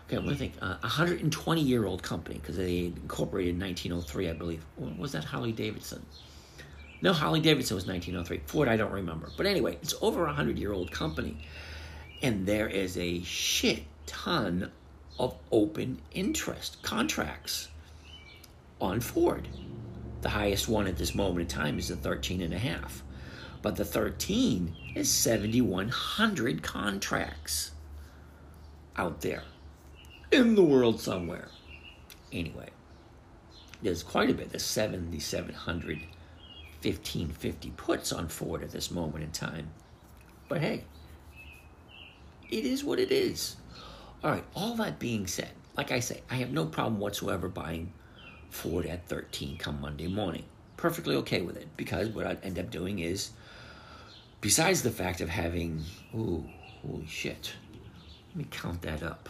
Okay, 0.06 0.16
I'm 0.16 0.24
to 0.28 0.34
think 0.34 0.54
uh, 0.62 0.76
a 0.82 0.86
120 0.86 1.60
year 1.60 1.86
old 1.86 2.02
company 2.02 2.38
because 2.38 2.56
they 2.56 2.86
incorporated 2.86 3.54
in 3.54 3.60
1903, 3.60 4.30
I 4.30 4.32
believe. 4.32 4.64
Was 4.96 5.12
that 5.12 5.24
Harley 5.24 5.52
Davidson? 5.52 6.04
No, 7.00 7.12
Harley 7.12 7.40
Davidson 7.40 7.76
was 7.76 7.86
1903. 7.86 8.42
Ford, 8.46 8.68
I 8.68 8.76
don't 8.76 8.92
remember. 8.92 9.30
But 9.36 9.46
anyway, 9.46 9.78
it's 9.82 9.94
over 10.00 10.22
a 10.24 10.26
100 10.26 10.58
year 10.58 10.72
old 10.72 10.90
company. 10.90 11.36
And 12.22 12.46
there 12.46 12.68
is 12.68 12.96
a 12.96 13.22
shit 13.22 13.84
ton 14.06 14.72
of 15.18 15.36
open 15.52 16.00
interest 16.12 16.82
contracts 16.82 17.68
on 18.80 19.00
Ford. 19.00 19.46
The 20.22 20.30
highest 20.30 20.68
one 20.68 20.88
at 20.88 20.98
this 20.98 21.14
moment 21.14 21.40
in 21.42 21.46
time 21.46 21.78
is 21.78 21.88
the 21.88 21.96
13 21.96 22.42
and 22.42 22.52
a 22.52 22.58
half. 22.58 23.02
But 23.62 23.76
the 23.76 23.84
13 23.84 24.74
is 24.96 25.08
7,100 25.08 26.62
contracts 26.62 27.72
out 28.96 29.20
there 29.20 29.44
in 30.32 30.56
the 30.56 30.64
world 30.64 31.00
somewhere. 31.00 31.48
Anyway, 32.32 32.68
there's 33.82 34.02
quite 34.02 34.30
a 34.30 34.34
bit. 34.34 34.50
There's 34.50 34.64
7,700 34.64 36.00
1550 36.82 37.70
puts 37.76 38.12
on 38.12 38.28
Ford 38.28 38.62
at 38.62 38.70
this 38.70 38.90
moment 38.90 39.24
in 39.24 39.30
time. 39.30 39.70
But 40.48 40.60
hey, 40.60 40.84
it 42.50 42.64
is 42.64 42.84
what 42.84 42.98
it 42.98 43.10
is. 43.10 43.56
All 44.22 44.30
right, 44.30 44.44
all 44.54 44.74
that 44.76 44.98
being 44.98 45.26
said, 45.26 45.50
like 45.76 45.92
I 45.92 46.00
say, 46.00 46.22
I 46.30 46.36
have 46.36 46.50
no 46.50 46.66
problem 46.66 47.00
whatsoever 47.00 47.48
buying 47.48 47.92
Ford 48.50 48.86
at 48.86 49.06
13 49.08 49.58
come 49.58 49.80
Monday 49.80 50.08
morning. 50.08 50.44
Perfectly 50.76 51.16
okay 51.16 51.42
with 51.42 51.56
it 51.56 51.68
because 51.76 52.08
what 52.08 52.26
I'd 52.26 52.44
end 52.44 52.58
up 52.58 52.70
doing 52.70 53.00
is, 53.00 53.30
besides 54.40 54.82
the 54.82 54.90
fact 54.90 55.20
of 55.20 55.28
having, 55.28 55.82
ooh, 56.14 56.44
holy 56.82 57.06
shit, 57.06 57.52
let 58.28 58.36
me 58.36 58.46
count 58.50 58.82
that 58.82 59.02
up. 59.02 59.28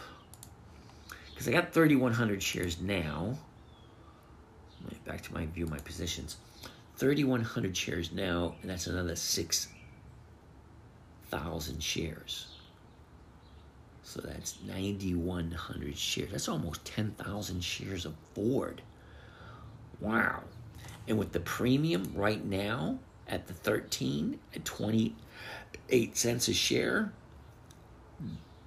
Because 1.31 1.47
I 1.47 1.51
got 1.51 1.73
3,100 1.73 2.41
shares 2.43 2.79
now. 2.81 3.37
Back 5.05 5.21
to 5.23 5.33
my 5.33 5.45
view, 5.45 5.65
my 5.65 5.77
positions. 5.79 6.37
3,100 6.99 7.77
shares 7.77 8.11
now, 8.11 8.55
and 8.61 8.69
that's 8.69 8.87
another 8.87 9.15
6,000 9.15 11.81
shares. 11.81 12.47
So 14.03 14.19
that's 14.21 14.57
9,100 14.67 15.97
shares. 15.97 16.31
That's 16.31 16.49
almost 16.49 16.83
10,000 16.83 17.63
shares 17.63 18.05
of 18.05 18.15
Ford. 18.33 18.81
Wow. 20.01 20.43
And 21.07 21.17
with 21.17 21.31
the 21.31 21.39
premium 21.39 22.11
right 22.13 22.43
now 22.43 22.99
at 23.27 23.47
the 23.47 23.53
13 23.53 24.37
at 24.53 24.65
28 24.65 26.17
cents 26.17 26.49
a 26.49 26.53
share, 26.53 27.13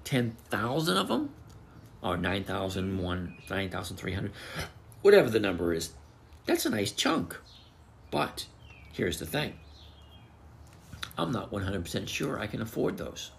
10,000 0.05 0.97
of 0.97 1.09
them, 1.09 1.35
or 2.03 2.17
9,001, 2.17 3.37
9,300, 3.51 4.33
whatever 5.03 5.29
the 5.29 5.41
number 5.41 5.75
is, 5.75 5.91
that's 6.47 6.65
a 6.65 6.71
nice 6.71 6.93
chunk. 6.93 7.37
But 8.13 8.47
here's 8.93 9.19
the 9.19 9.27
thing 9.27 9.55
I'm 11.19 11.33
not 11.33 11.51
100% 11.51 12.07
sure 12.07 12.39
I 12.39 12.47
can 12.47 12.63
afford 12.63 12.97
those. 12.97 13.33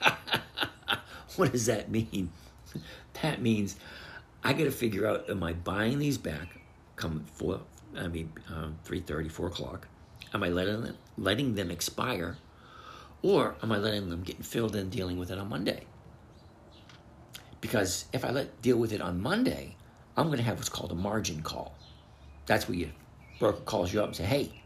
what 1.36 1.52
does 1.52 1.66
that 1.66 1.90
mean? 1.90 2.30
That 3.22 3.42
means 3.42 3.76
I 4.42 4.54
got 4.54 4.64
to 4.64 4.70
figure 4.70 5.06
out 5.06 5.28
am 5.28 5.42
I 5.42 5.52
buying 5.52 5.98
these 5.98 6.16
back 6.16 6.60
come 6.94 7.24
four, 7.34 7.60
I 7.94 8.08
mean, 8.08 8.32
um, 8.48 8.78
3.30, 8.86 9.30
4 9.30 9.46
o'clock? 9.48 9.88
Am 10.32 10.42
I 10.42 10.48
letting 10.48 10.82
them, 10.82 10.96
letting 11.18 11.54
them 11.54 11.70
expire? 11.70 12.38
Or 13.22 13.56
am 13.62 13.72
I 13.72 13.78
letting 13.78 14.08
them 14.08 14.22
get 14.22 14.44
filled 14.44 14.76
in 14.76 14.88
dealing 14.90 15.18
with 15.18 15.30
it 15.30 15.38
on 15.38 15.48
Monday? 15.48 15.84
Because 17.60 18.04
if 18.12 18.24
I 18.24 18.30
let 18.30 18.62
deal 18.62 18.76
with 18.76 18.92
it 18.92 19.00
on 19.00 19.20
Monday, 19.20 19.76
I'm 20.16 20.26
going 20.26 20.38
to 20.38 20.44
have 20.44 20.56
what's 20.56 20.68
called 20.68 20.92
a 20.92 20.94
margin 20.94 21.42
call. 21.42 21.74
That's 22.46 22.68
where 22.68 22.76
you 22.76 22.92
broker 23.38 23.60
calls 23.60 23.92
you 23.92 24.00
up 24.00 24.08
and 24.08 24.16
say, 24.16 24.24
hey, 24.24 24.62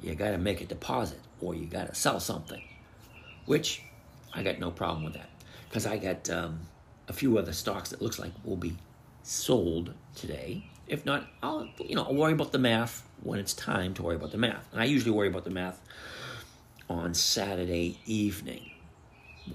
you 0.00 0.14
got 0.14 0.32
to 0.32 0.38
make 0.38 0.60
a 0.60 0.66
deposit 0.66 1.20
or 1.40 1.54
you 1.54 1.66
got 1.66 1.88
to 1.88 1.94
sell 1.94 2.20
something, 2.20 2.62
which 3.46 3.82
I 4.34 4.42
got 4.42 4.58
no 4.58 4.70
problem 4.70 5.04
with 5.04 5.14
that 5.14 5.30
because 5.68 5.86
I 5.86 5.96
got 5.98 6.28
um, 6.30 6.60
a 7.08 7.12
few 7.12 7.38
other 7.38 7.52
stocks 7.52 7.90
that 7.90 8.02
looks 8.02 8.18
like 8.18 8.32
will 8.44 8.56
be 8.56 8.76
sold 9.22 9.92
today. 10.14 10.66
If 10.86 11.04
not, 11.04 11.26
I'll 11.42 11.68
you 11.78 11.96
know 11.96 12.04
I'll 12.04 12.14
worry 12.14 12.32
about 12.32 12.52
the 12.52 12.58
math 12.58 13.06
when 13.22 13.38
it's 13.38 13.54
time 13.54 13.94
to 13.94 14.02
worry 14.02 14.16
about 14.16 14.30
the 14.30 14.38
math, 14.38 14.68
and 14.72 14.80
I 14.80 14.84
usually 14.84 15.10
worry 15.10 15.28
about 15.28 15.44
the 15.44 15.50
math 15.50 15.80
on 16.88 17.14
Saturday 17.14 17.98
evening. 18.06 18.70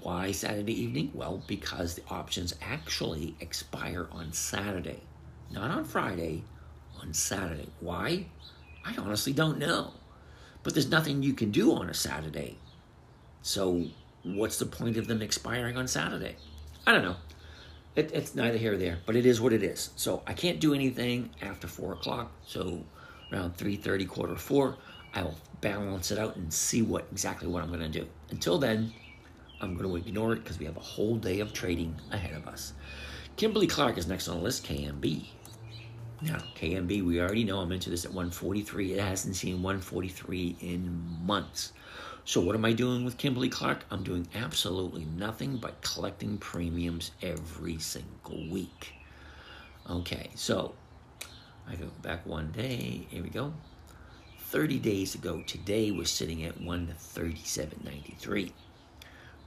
Why 0.02 0.32
Saturday 0.32 0.80
evening? 0.80 1.10
Well, 1.14 1.42
because 1.46 1.94
the 1.94 2.02
options 2.08 2.54
actually 2.62 3.34
expire 3.40 4.08
on 4.12 4.32
Saturday, 4.32 5.00
not 5.50 5.70
on 5.70 5.84
Friday, 5.84 6.44
on 7.02 7.12
Saturday. 7.12 7.68
Why? 7.80 8.26
I 8.84 8.94
honestly 8.96 9.32
don't 9.32 9.58
know. 9.58 9.92
But 10.62 10.74
there's 10.74 10.90
nothing 10.90 11.22
you 11.22 11.34
can 11.34 11.50
do 11.50 11.72
on 11.72 11.88
a 11.88 11.94
Saturday. 11.94 12.56
So, 13.42 13.84
what's 14.22 14.58
the 14.58 14.66
point 14.66 14.96
of 14.96 15.08
them 15.08 15.20
expiring 15.20 15.76
on 15.76 15.88
Saturday? 15.88 16.36
I 16.86 16.92
don't 16.92 17.02
know. 17.02 17.16
It, 17.94 18.10
it's 18.14 18.34
neither 18.34 18.56
here 18.56 18.74
or 18.74 18.76
there, 18.76 18.98
but 19.04 19.16
it 19.16 19.26
is 19.26 19.40
what 19.40 19.52
it 19.52 19.62
is. 19.62 19.90
So 19.96 20.22
I 20.26 20.32
can't 20.32 20.60
do 20.60 20.72
anything 20.72 21.30
after 21.42 21.66
four 21.66 21.92
o'clock. 21.92 22.32
So 22.46 22.82
around 23.30 23.56
three 23.56 23.76
thirty, 23.76 24.06
quarter 24.06 24.36
four, 24.36 24.76
I 25.14 25.22
will 25.22 25.36
balance 25.60 26.10
it 26.10 26.18
out 26.18 26.36
and 26.36 26.52
see 26.52 26.80
what 26.80 27.06
exactly 27.12 27.48
what 27.48 27.62
I'm 27.62 27.68
going 27.68 27.80
to 27.80 28.00
do. 28.00 28.06
Until 28.30 28.58
then, 28.58 28.92
I'm 29.60 29.76
going 29.76 29.88
to 29.88 30.08
ignore 30.08 30.32
it 30.32 30.42
because 30.42 30.58
we 30.58 30.64
have 30.64 30.76
a 30.76 30.80
whole 30.80 31.16
day 31.16 31.40
of 31.40 31.52
trading 31.52 31.94
ahead 32.10 32.34
of 32.34 32.48
us. 32.48 32.72
Kimberly 33.36 33.66
Clark 33.66 33.98
is 33.98 34.06
next 34.06 34.26
on 34.28 34.38
the 34.38 34.42
list. 34.42 34.66
KMB. 34.66 35.26
Now, 36.24 36.38
KMB, 36.54 37.04
we 37.04 37.20
already 37.20 37.42
know 37.42 37.58
I'm 37.58 37.72
into 37.72 37.90
this 37.90 38.04
at 38.04 38.12
143. 38.12 38.92
It 38.92 39.00
hasn't 39.00 39.34
seen 39.34 39.62
143 39.62 40.56
in 40.60 41.18
months. 41.24 41.72
So, 42.24 42.40
what 42.40 42.54
am 42.54 42.64
I 42.64 42.72
doing 42.72 43.04
with 43.04 43.18
Kimberly 43.18 43.48
Clark? 43.48 43.84
I'm 43.90 44.04
doing 44.04 44.28
absolutely 44.32 45.04
nothing 45.16 45.56
but 45.56 45.82
collecting 45.82 46.38
premiums 46.38 47.10
every 47.22 47.78
single 47.78 48.48
week. 48.48 48.94
Okay, 49.90 50.30
so 50.36 50.74
I 51.68 51.74
go 51.74 51.86
back 52.02 52.24
one 52.24 52.52
day. 52.52 53.04
Here 53.10 53.24
we 53.24 53.28
go. 53.28 53.52
30 54.38 54.78
days 54.78 55.16
ago, 55.16 55.42
today 55.44 55.90
we're 55.90 56.04
sitting 56.04 56.44
at 56.44 56.60
137.93. 56.60 58.52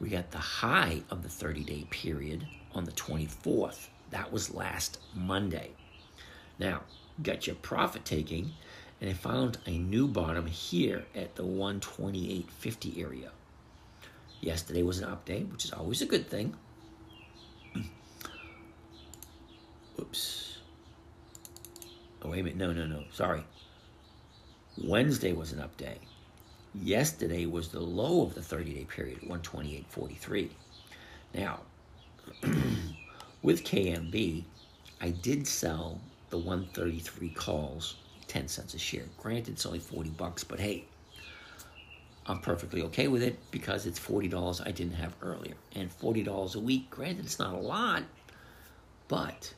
We 0.02 0.10
got 0.10 0.32
the 0.32 0.40
high 0.40 1.04
of 1.10 1.24
the 1.24 1.30
30 1.30 1.64
day 1.64 1.88
period 1.90 2.46
on 2.74 2.84
the 2.84 2.92
24th. 2.92 3.88
That 4.10 4.34
was 4.34 4.54
last 4.54 5.00
Monday. 5.14 5.72
Now, 6.60 6.82
got 7.22 7.48
your 7.48 7.56
profit 7.58 8.06
taking, 8.06 8.54
and 9.02 9.10
I 9.10 9.14
found 9.14 9.58
a 9.66 9.78
new 9.78 10.08
bottom 10.08 10.48
here 10.48 11.06
at 11.14 11.36
the 11.36 11.44
128.50 11.44 13.02
area. 13.02 13.32
Yesterday 14.42 14.84
was 14.84 15.00
an 15.00 15.06
up 15.06 15.26
day, 15.26 15.44
which 15.44 15.66
is 15.66 15.72
always 15.72 16.02
a 16.02 16.06
good 16.06 16.28
thing. 16.30 16.56
Oops. 20.00 20.58
Oh, 22.22 22.30
wait 22.30 22.40
a 22.40 22.44
minute. 22.44 22.58
No, 22.58 22.72
no, 22.74 22.86
no. 22.86 23.04
Sorry. 23.12 23.44
Wednesday 24.84 25.34
was 25.34 25.52
an 25.52 25.60
up 25.60 25.76
day. 25.78 25.98
Yesterday 26.74 27.46
was 27.46 27.70
the 27.70 27.80
low 27.80 28.24
of 28.24 28.36
the 28.36 28.42
30 28.42 28.74
day 28.74 28.86
period, 28.86 29.22
128.43. 29.22 30.50
Now, 31.34 31.60
with 33.42 33.64
KMB, 33.64 34.44
I 35.00 35.10
did 35.10 35.48
sell 35.48 36.02
the 36.36 36.42
133 36.42 37.30
calls, 37.30 37.96
10 38.28 38.50
cents 38.50 38.74
a 38.74 38.78
share. 38.78 39.06
Granted, 39.18 39.54
it's 39.54 39.66
only 39.66 39.80
40 39.80 40.10
bucks, 40.10 40.44
but 40.44 40.60
hey, 40.60 40.84
I'm 42.26 42.40
perfectly 42.40 42.82
okay 42.84 43.08
with 43.08 43.24
it 43.24 43.40
because 43.52 43.86
it's 43.86 43.98
$40 43.98 44.68
I 44.68 44.72
didn't 44.72 44.96
have 44.96 45.14
earlier. 45.22 45.54
And 45.76 45.90
$40 45.90 46.56
a 46.56 46.60
week, 46.60 46.90
granted, 46.90 47.24
it's 47.24 47.40
not 47.40 47.54
a 47.54 47.58
lot, 47.58 48.04
but 49.08 49.54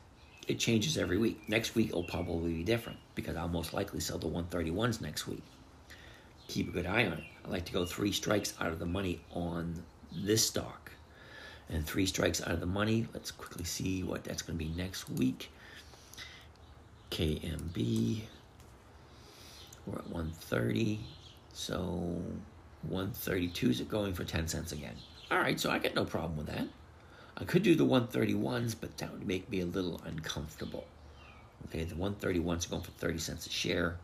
it 0.46 0.60
changes 0.60 0.96
every 0.96 1.18
week. 1.18 1.48
Next 1.48 1.74
week 1.74 1.88
it'll 1.88 2.04
probably 2.04 2.52
be 2.52 2.62
different 2.62 3.00
because 3.16 3.36
I'll 3.36 3.48
most 3.48 3.74
likely 3.74 3.98
sell 3.98 4.18
the 4.18 4.28
131s 4.28 5.00
next 5.00 5.26
week. 5.26 5.42
Keep 6.46 6.68
a 6.68 6.70
good 6.72 6.86
eye 6.86 7.06
on 7.06 7.14
it. 7.14 7.24
I 7.44 7.48
like 7.48 7.64
to 7.64 7.72
go 7.72 7.86
three 7.86 8.12
strikes 8.12 8.54
out 8.60 8.68
of 8.68 8.78
the 8.78 8.86
money 8.86 9.20
on 9.32 9.82
this 10.12 10.46
stock. 10.46 10.92
And 11.70 11.84
three 11.84 12.06
strikes 12.06 12.40
out 12.40 12.52
of 12.52 12.60
the 12.60 12.66
money. 12.66 13.08
Let's 13.12 13.32
quickly 13.32 13.64
see 13.64 14.04
what 14.04 14.22
that's 14.22 14.42
going 14.42 14.56
to 14.56 14.64
be 14.64 14.70
next 14.70 15.10
week. 15.10 15.50
KMB. 17.10 18.22
We're 19.86 19.98
at 19.98 20.08
130. 20.10 21.00
So 21.52 22.22
132 22.82 23.70
is 23.70 23.80
it 23.80 23.88
going 23.88 24.14
for 24.14 24.24
10 24.24 24.48
cents 24.48 24.72
again. 24.72 24.94
All 25.30 25.38
right, 25.38 25.58
so 25.58 25.70
I 25.70 25.78
got 25.78 25.94
no 25.94 26.04
problem 26.04 26.36
with 26.36 26.46
that. 26.46 26.66
I 27.36 27.44
could 27.44 27.62
do 27.62 27.74
the 27.74 27.86
131s, 27.86 28.74
but 28.80 28.96
that 28.98 29.12
would 29.12 29.26
make 29.26 29.48
me 29.50 29.60
a 29.60 29.66
little 29.66 30.00
uncomfortable. 30.04 30.84
Okay, 31.66 31.84
the 31.84 31.94
131s 31.94 32.66
are 32.66 32.70
going 32.70 32.82
for 32.82 32.90
30 32.92 33.18
cents 33.18 33.46
a 33.46 33.50
share, 33.50 33.96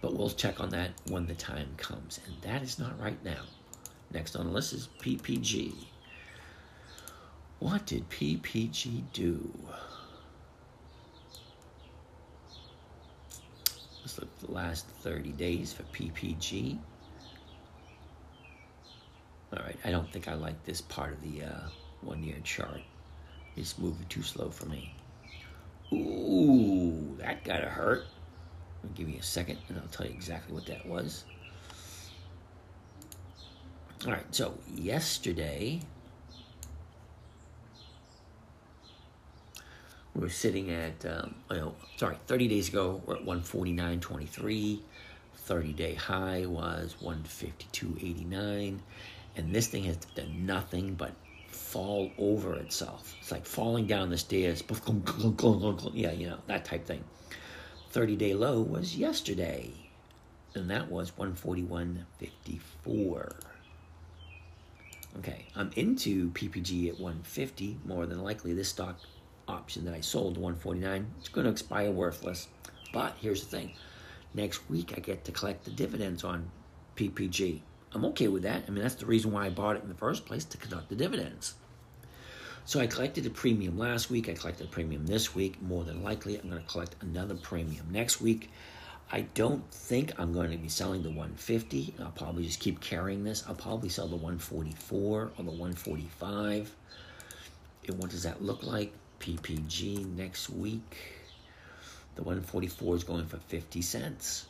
but 0.00 0.14
we'll 0.14 0.30
check 0.30 0.60
on 0.60 0.70
that 0.70 0.90
when 1.08 1.26
the 1.26 1.34
time 1.34 1.74
comes, 1.76 2.20
and 2.26 2.34
that 2.42 2.62
is 2.62 2.78
not 2.78 2.98
right 3.00 3.22
now. 3.24 3.42
Next 4.12 4.36
on 4.36 4.46
the 4.46 4.52
list 4.52 4.72
is 4.72 4.88
PPG. 5.00 5.74
What 7.58 7.86
did 7.86 8.08
PPG 8.10 9.04
do? 9.12 9.50
The 14.16 14.26
last 14.48 14.86
30 15.02 15.30
days 15.32 15.72
for 15.72 15.82
PPG. 15.84 16.78
All 19.52 19.62
right, 19.62 19.76
I 19.84 19.90
don't 19.90 20.10
think 20.10 20.28
I 20.28 20.34
like 20.34 20.62
this 20.64 20.80
part 20.80 21.12
of 21.12 21.22
the 21.22 21.44
uh, 21.44 21.60
one 22.00 22.22
year 22.22 22.38
chart. 22.42 22.80
It's 23.56 23.78
moving 23.78 24.06
too 24.08 24.22
slow 24.22 24.50
for 24.50 24.66
me. 24.66 24.94
Ooh, 25.92 27.16
that 27.18 27.44
gotta 27.44 27.68
hurt. 27.68 28.06
Give 28.94 29.08
you 29.08 29.18
a 29.18 29.22
second 29.22 29.58
and 29.68 29.78
I'll 29.78 29.86
tell 29.88 30.06
you 30.06 30.12
exactly 30.12 30.54
what 30.54 30.66
that 30.66 30.84
was. 30.86 31.24
All 34.06 34.12
right, 34.12 34.34
so 34.34 34.54
yesterday 34.74 35.80
were 40.14 40.28
sitting 40.28 40.70
at, 40.70 41.04
um, 41.06 41.34
know, 41.50 41.74
sorry, 41.96 42.16
30 42.26 42.48
days 42.48 42.68
ago 42.68 43.00
we're 43.06 43.16
at 43.16 43.24
149.23. 43.24 44.80
30 45.36 45.72
day 45.72 45.94
high 45.94 46.44
was 46.46 46.96
152.89. 47.02 48.78
And 49.36 49.54
this 49.54 49.68
thing 49.68 49.84
has 49.84 49.96
done 50.14 50.46
nothing 50.46 50.94
but 50.94 51.12
fall 51.48 52.10
over 52.18 52.54
itself. 52.56 53.14
It's 53.20 53.30
like 53.30 53.46
falling 53.46 53.86
down 53.86 54.10
the 54.10 54.18
stairs. 54.18 54.62
Yeah, 55.94 56.12
you 56.12 56.28
know, 56.28 56.38
that 56.46 56.64
type 56.64 56.86
thing. 56.86 57.04
30 57.90 58.16
day 58.16 58.34
low 58.34 58.60
was 58.60 58.96
yesterday, 58.96 59.70
and 60.54 60.70
that 60.70 60.90
was 60.90 61.10
141.54. 61.12 63.34
Okay, 65.18 65.44
I'm 65.54 65.70
into 65.76 66.30
PPG 66.30 66.88
at 66.88 66.98
150. 66.98 67.78
More 67.84 68.06
than 68.06 68.22
likely, 68.22 68.54
this 68.54 68.70
stock 68.70 68.98
option 69.52 69.84
that 69.84 69.94
I 69.94 70.00
sold 70.00 70.36
149 70.36 71.06
it's 71.18 71.28
going 71.28 71.44
to 71.44 71.50
expire 71.50 71.90
worthless. 71.90 72.48
But 72.92 73.16
here's 73.20 73.44
the 73.44 73.56
thing: 73.56 73.72
next 74.34 74.68
week 74.68 74.94
I 74.96 75.00
get 75.00 75.24
to 75.26 75.32
collect 75.32 75.64
the 75.64 75.70
dividends 75.70 76.24
on 76.24 76.50
PPG. 76.96 77.60
I'm 77.94 78.04
okay 78.06 78.28
with 78.28 78.42
that. 78.44 78.64
I 78.66 78.70
mean, 78.70 78.82
that's 78.82 78.94
the 78.94 79.06
reason 79.06 79.32
why 79.32 79.46
I 79.46 79.50
bought 79.50 79.76
it 79.76 79.82
in 79.82 79.88
the 79.88 79.94
first 79.94 80.24
place 80.24 80.44
to 80.46 80.56
conduct 80.56 80.88
the 80.88 80.96
dividends. 80.96 81.54
So 82.64 82.80
I 82.80 82.86
collected 82.86 83.26
a 83.26 83.30
premium 83.30 83.76
last 83.76 84.08
week. 84.08 84.28
I 84.28 84.34
collected 84.34 84.66
a 84.66 84.70
premium 84.70 85.06
this 85.06 85.34
week. 85.34 85.60
More 85.60 85.84
than 85.84 86.02
likely, 86.02 86.38
I'm 86.38 86.48
going 86.48 86.62
to 86.62 86.68
collect 86.68 86.94
another 87.02 87.34
premium 87.34 87.86
next 87.90 88.20
week. 88.20 88.50
I 89.10 89.22
don't 89.34 89.68
think 89.70 90.18
I'm 90.18 90.32
going 90.32 90.52
to 90.52 90.56
be 90.56 90.68
selling 90.68 91.02
the 91.02 91.10
150. 91.10 91.94
I'll 92.00 92.12
probably 92.12 92.44
just 92.44 92.60
keep 92.60 92.80
carrying 92.80 93.24
this. 93.24 93.44
I'll 93.46 93.54
probably 93.54 93.88
sell 93.88 94.06
the 94.06 94.16
144 94.16 95.20
or 95.20 95.30
the 95.36 95.42
145. 95.42 96.74
And 97.88 97.98
what 97.98 98.10
does 98.10 98.22
that 98.22 98.42
look 98.42 98.62
like? 98.62 98.94
PPG 99.22 100.14
next 100.16 100.50
week. 100.50 100.96
The 102.16 102.22
144 102.22 102.96
is 102.96 103.04
going 103.04 103.26
for 103.26 103.38
50 103.38 103.80
cents. 103.80 104.46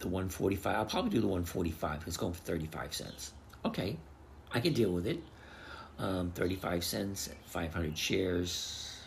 The 0.00 0.08
145, 0.08 0.76
I'll 0.76 0.84
probably 0.84 1.10
do 1.10 1.20
the 1.20 1.26
145 1.28 2.04
it's 2.06 2.16
going 2.16 2.32
for 2.34 2.42
35 2.42 2.92
cents. 2.92 3.32
Okay, 3.64 3.96
I 4.52 4.60
can 4.60 4.72
deal 4.72 4.90
with 4.90 5.06
it 5.06 5.22
um, 5.98 6.32
35 6.32 6.84
cents, 6.84 7.28
500 7.46 7.96
shares, 7.96 8.98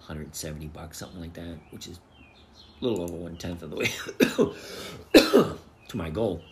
170 0.00 0.66
bucks, 0.68 0.98
something 0.98 1.20
like 1.20 1.32
that, 1.34 1.56
which 1.70 1.86
is 1.86 1.98
a 2.80 2.84
little 2.84 3.02
over 3.02 3.14
one 3.14 3.36
tenth 3.36 3.62
of 3.62 3.70
the 3.70 3.76
way 3.76 3.90
to 5.88 5.96
my 5.96 6.10
goal. 6.10 6.42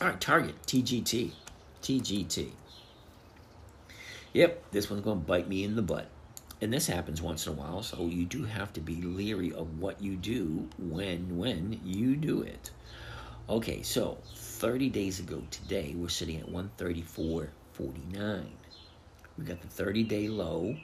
All 0.00 0.08
right, 0.08 0.20
target 0.20 0.54
TGT, 0.66 1.32
TGT. 1.82 2.50
Yep, 4.36 4.70
this 4.70 4.90
one's 4.90 5.02
going 5.02 5.20
to 5.20 5.26
bite 5.26 5.48
me 5.48 5.64
in 5.64 5.76
the 5.76 5.82
butt. 5.82 6.08
And 6.60 6.70
this 6.70 6.86
happens 6.86 7.22
once 7.22 7.46
in 7.46 7.54
a 7.54 7.56
while, 7.56 7.82
so 7.82 8.04
you 8.04 8.26
do 8.26 8.44
have 8.44 8.70
to 8.74 8.82
be 8.82 8.96
leery 8.96 9.50
of 9.50 9.78
what 9.78 10.02
you 10.02 10.14
do 10.14 10.68
when 10.78 11.38
when 11.38 11.80
you 11.82 12.16
do 12.16 12.42
it. 12.42 12.70
Okay, 13.48 13.80
so 13.80 14.18
30 14.34 14.90
days 14.90 15.20
ago 15.20 15.42
today, 15.50 15.94
we're 15.96 16.10
sitting 16.10 16.36
at 16.36 16.50
134 16.50 17.48
49. 17.72 18.52
We 19.38 19.44
got 19.46 19.62
the 19.62 19.68
30 19.68 20.02
day 20.02 20.28
low 20.28 20.76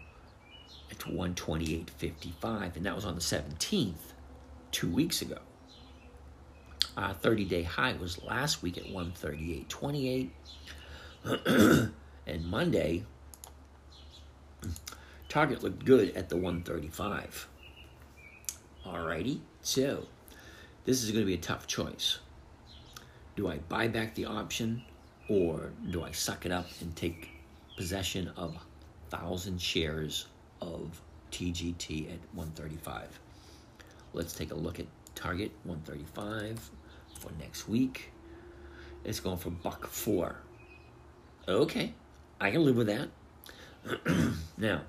at 0.90 1.00
128.55, 1.00 2.76
and 2.76 2.86
that 2.86 2.96
was 2.96 3.04
on 3.04 3.16
the 3.16 3.20
17th, 3.20 4.14
two 4.70 4.88
weeks 4.88 5.20
ago. 5.20 5.40
Our 6.96 7.12
30 7.12 7.44
day 7.44 7.64
high 7.64 7.92
was 8.00 8.22
last 8.22 8.62
week 8.62 8.78
at 8.78 8.84
138.28. 8.84 10.30
and 12.26 12.46
Monday, 12.46 13.04
Target 15.32 15.62
looked 15.62 15.86
good 15.86 16.14
at 16.14 16.28
the 16.28 16.36
135. 16.36 17.48
Alrighty, 18.84 19.40
so 19.62 20.06
this 20.84 21.02
is 21.02 21.10
going 21.10 21.22
to 21.22 21.26
be 21.26 21.32
a 21.32 21.38
tough 21.38 21.66
choice. 21.66 22.18
Do 23.34 23.48
I 23.48 23.56
buy 23.70 23.88
back 23.88 24.14
the 24.14 24.26
option 24.26 24.82
or 25.30 25.70
do 25.90 26.04
I 26.04 26.12
suck 26.12 26.44
it 26.44 26.52
up 26.52 26.66
and 26.82 26.94
take 26.94 27.30
possession 27.78 28.30
of 28.36 28.58
thousand 29.08 29.58
shares 29.58 30.26
of 30.60 31.00
TGT 31.30 32.12
at 32.12 32.20
135? 32.34 33.18
Let's 34.12 34.34
take 34.34 34.50
a 34.50 34.54
look 34.54 34.78
at 34.80 34.86
Target 35.14 35.50
135 35.64 36.70
for 37.20 37.32
next 37.40 37.66
week. 37.70 38.12
It's 39.02 39.20
going 39.20 39.38
for 39.38 39.48
buck 39.48 39.86
four. 39.86 40.36
Okay, 41.48 41.94
I 42.38 42.50
can 42.50 42.66
live 42.66 42.76
with 42.76 42.88
that. 42.88 43.08
now, 44.58 44.82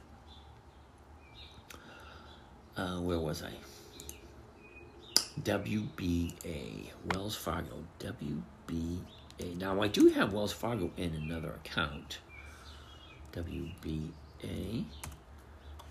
uh, 2.78 2.98
where 2.98 3.20
was 3.20 3.44
I? 3.44 3.52
WBA, 5.42 6.92
Wells 7.14 7.36
Fargo, 7.36 7.84
WBA. 8.00 9.58
Now, 9.58 9.82
I 9.82 9.88
do 9.88 10.10
have 10.10 10.34
Wells 10.34 10.54
Fargo 10.54 10.92
in 10.98 11.14
another 11.16 11.52
account, 11.54 12.20
WBA, 13.34 14.86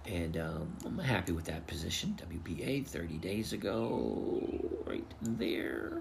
and 0.06 0.36
um, 0.36 0.76
I'm 0.84 0.98
happy 0.98 1.32
with 1.32 1.44
that 1.46 1.66
position. 1.66 2.18
WBA 2.30 2.86
30 2.86 3.18
days 3.18 3.52
ago, 3.52 4.42
right 4.86 5.04
there. 5.22 6.00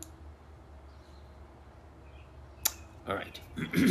All 3.07 3.15
right. 3.15 3.39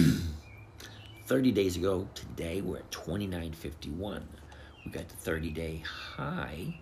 30 1.27 1.53
days 1.53 1.77
ago 1.77 2.09
today, 2.15 2.61
we're 2.61 2.79
at 2.79 2.91
29.51. 2.91 4.23
We 4.85 4.91
got 4.93 5.09
the 5.09 5.17
30 5.17 5.51
day 5.51 5.83
high. 6.17 6.75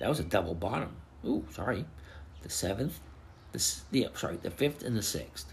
That 0.00 0.08
was 0.08 0.20
a 0.20 0.24
double 0.24 0.54
bottom. 0.54 0.96
Ooh, 1.24 1.44
sorry. 1.50 1.84
The 2.42 2.50
seventh, 2.50 3.00
the, 3.52 3.74
yeah, 3.90 4.08
sorry, 4.14 4.36
the 4.36 4.50
fifth 4.50 4.82
and 4.82 4.96
the 4.96 5.02
sixth 5.02 5.46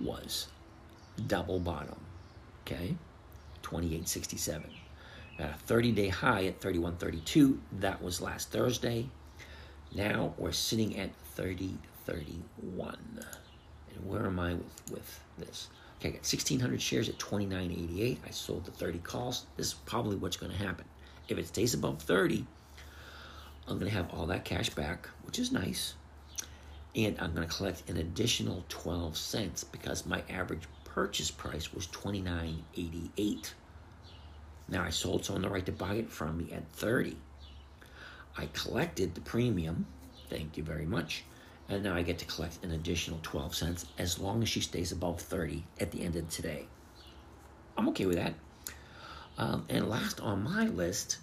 was 0.00 0.48
double 1.26 1.58
bottom. 1.58 1.98
Okay, 2.66 2.94
28.67. 3.62 4.64
Got 5.38 5.50
a 5.50 5.54
30 5.54 5.92
day 5.92 6.08
high 6.08 6.46
at 6.46 6.60
31.32. 6.60 7.58
That 7.72 8.02
was 8.02 8.20
last 8.20 8.50
Thursday. 8.50 9.08
Now 9.94 10.34
we're 10.36 10.52
sitting 10.52 10.98
at 10.98 11.10
30.31. 11.36 11.78
And 12.76 14.06
where 14.06 14.26
am 14.26 14.38
I 14.38 14.54
with, 14.54 14.82
with 14.90 15.20
this? 15.38 15.68
Okay, 15.98 16.08
I 16.08 16.12
got 16.12 16.20
1,600 16.20 16.80
shares 16.80 17.08
at 17.08 17.18
29.88. 17.18 18.18
I 18.26 18.30
sold 18.30 18.64
the 18.64 18.70
30 18.70 18.98
calls. 19.00 19.46
This 19.56 19.68
is 19.68 19.74
probably 19.74 20.16
what's 20.16 20.36
going 20.36 20.52
to 20.52 20.58
happen. 20.58 20.84
If 21.28 21.38
it 21.38 21.48
stays 21.48 21.74
above 21.74 22.02
30, 22.02 22.46
I'm 23.66 23.78
going 23.78 23.90
to 23.90 23.96
have 23.96 24.12
all 24.14 24.26
that 24.26 24.44
cash 24.44 24.70
back, 24.70 25.08
which 25.24 25.38
is 25.38 25.52
nice 25.52 25.94
and 26.98 27.16
I'm 27.20 27.32
going 27.32 27.46
to 27.46 27.54
collect 27.54 27.88
an 27.88 27.98
additional 27.98 28.64
12 28.68 29.16
cents 29.16 29.62
because 29.62 30.06
my 30.06 30.22
average 30.28 30.64
purchase 30.84 31.30
price 31.30 31.72
was 31.72 31.86
29.88. 31.88 33.52
Now 34.68 34.82
I 34.82 34.90
sold 34.90 35.24
someone 35.24 35.42
the 35.42 35.48
right 35.48 35.64
to 35.66 35.72
buy 35.72 35.94
it 35.94 36.10
from 36.10 36.38
me 36.38 36.52
at 36.52 36.68
30. 36.72 37.16
I 38.36 38.46
collected 38.52 39.14
the 39.14 39.20
premium. 39.20 39.86
Thank 40.28 40.56
you 40.56 40.64
very 40.64 40.86
much. 40.86 41.24
And 41.68 41.82
now 41.82 41.94
I 41.94 42.02
get 42.02 42.18
to 42.18 42.24
collect 42.24 42.64
an 42.64 42.70
additional 42.70 43.20
12 43.22 43.54
cents 43.54 43.86
as 43.98 44.18
long 44.18 44.42
as 44.42 44.48
she 44.48 44.60
stays 44.60 44.90
above 44.90 45.20
30 45.20 45.64
at 45.80 45.90
the 45.90 46.02
end 46.02 46.16
of 46.16 46.28
today. 46.30 46.66
I'm 47.76 47.88
okay 47.90 48.06
with 48.06 48.16
that. 48.16 48.34
Um, 49.36 49.66
and 49.68 49.88
last 49.88 50.20
on 50.20 50.42
my 50.42 50.66
list 50.66 51.18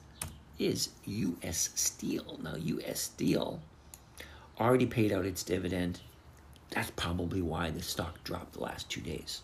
is 0.60 0.90
U.S. 1.06 1.72
Steel. 1.76 2.40
Now, 2.42 2.56
U.S. 2.56 3.02
Steel 3.02 3.60
already 4.60 4.86
paid 4.86 5.12
out 5.12 5.26
its 5.26 5.44
dividend. 5.44 6.00
That's 6.70 6.92
probably 6.92 7.42
why 7.42 7.72
the 7.72 7.82
stock 7.82 8.24
dropped 8.24 8.54
the 8.54 8.62
last 8.62 8.90
two 8.90 9.02
days. 9.02 9.42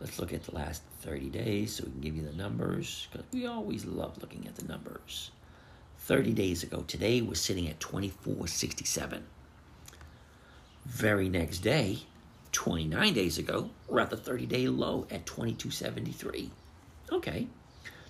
Let's 0.00 0.18
look 0.18 0.32
at 0.32 0.44
the 0.44 0.54
last 0.54 0.82
30 1.02 1.28
days 1.28 1.74
so 1.74 1.84
we 1.84 1.90
can 1.92 2.00
give 2.00 2.16
you 2.16 2.22
the 2.22 2.32
numbers 2.32 3.06
because 3.12 3.26
we 3.32 3.46
always 3.46 3.84
love 3.84 4.18
looking 4.20 4.46
at 4.46 4.56
the 4.56 4.66
numbers. 4.66 5.30
30 5.98 6.32
days 6.32 6.62
ago, 6.62 6.82
today 6.86 7.20
was 7.20 7.40
sitting 7.40 7.68
at 7.68 7.78
24.67. 7.78 9.20
Very 10.86 11.28
next 11.28 11.58
day, 11.58 11.98
29 12.52 13.12
days 13.12 13.36
ago, 13.38 13.70
we're 13.88 14.00
at 14.00 14.10
the 14.10 14.16
30 14.16 14.46
day 14.46 14.68
low 14.68 15.06
at 15.10 15.26
22.73. 15.26 16.50
Okay, 17.12 17.46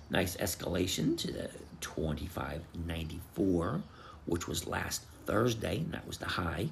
nice 0.09 0.37
escalation 0.37 1.17
to 1.17 1.31
the 1.31 1.49
25.94, 1.81 3.81
which 4.25 4.47
was 4.47 4.67
last 4.67 5.03
Thursday, 5.25 5.77
and 5.77 5.93
that 5.93 6.07
was 6.07 6.17
the 6.17 6.25
high. 6.25 6.69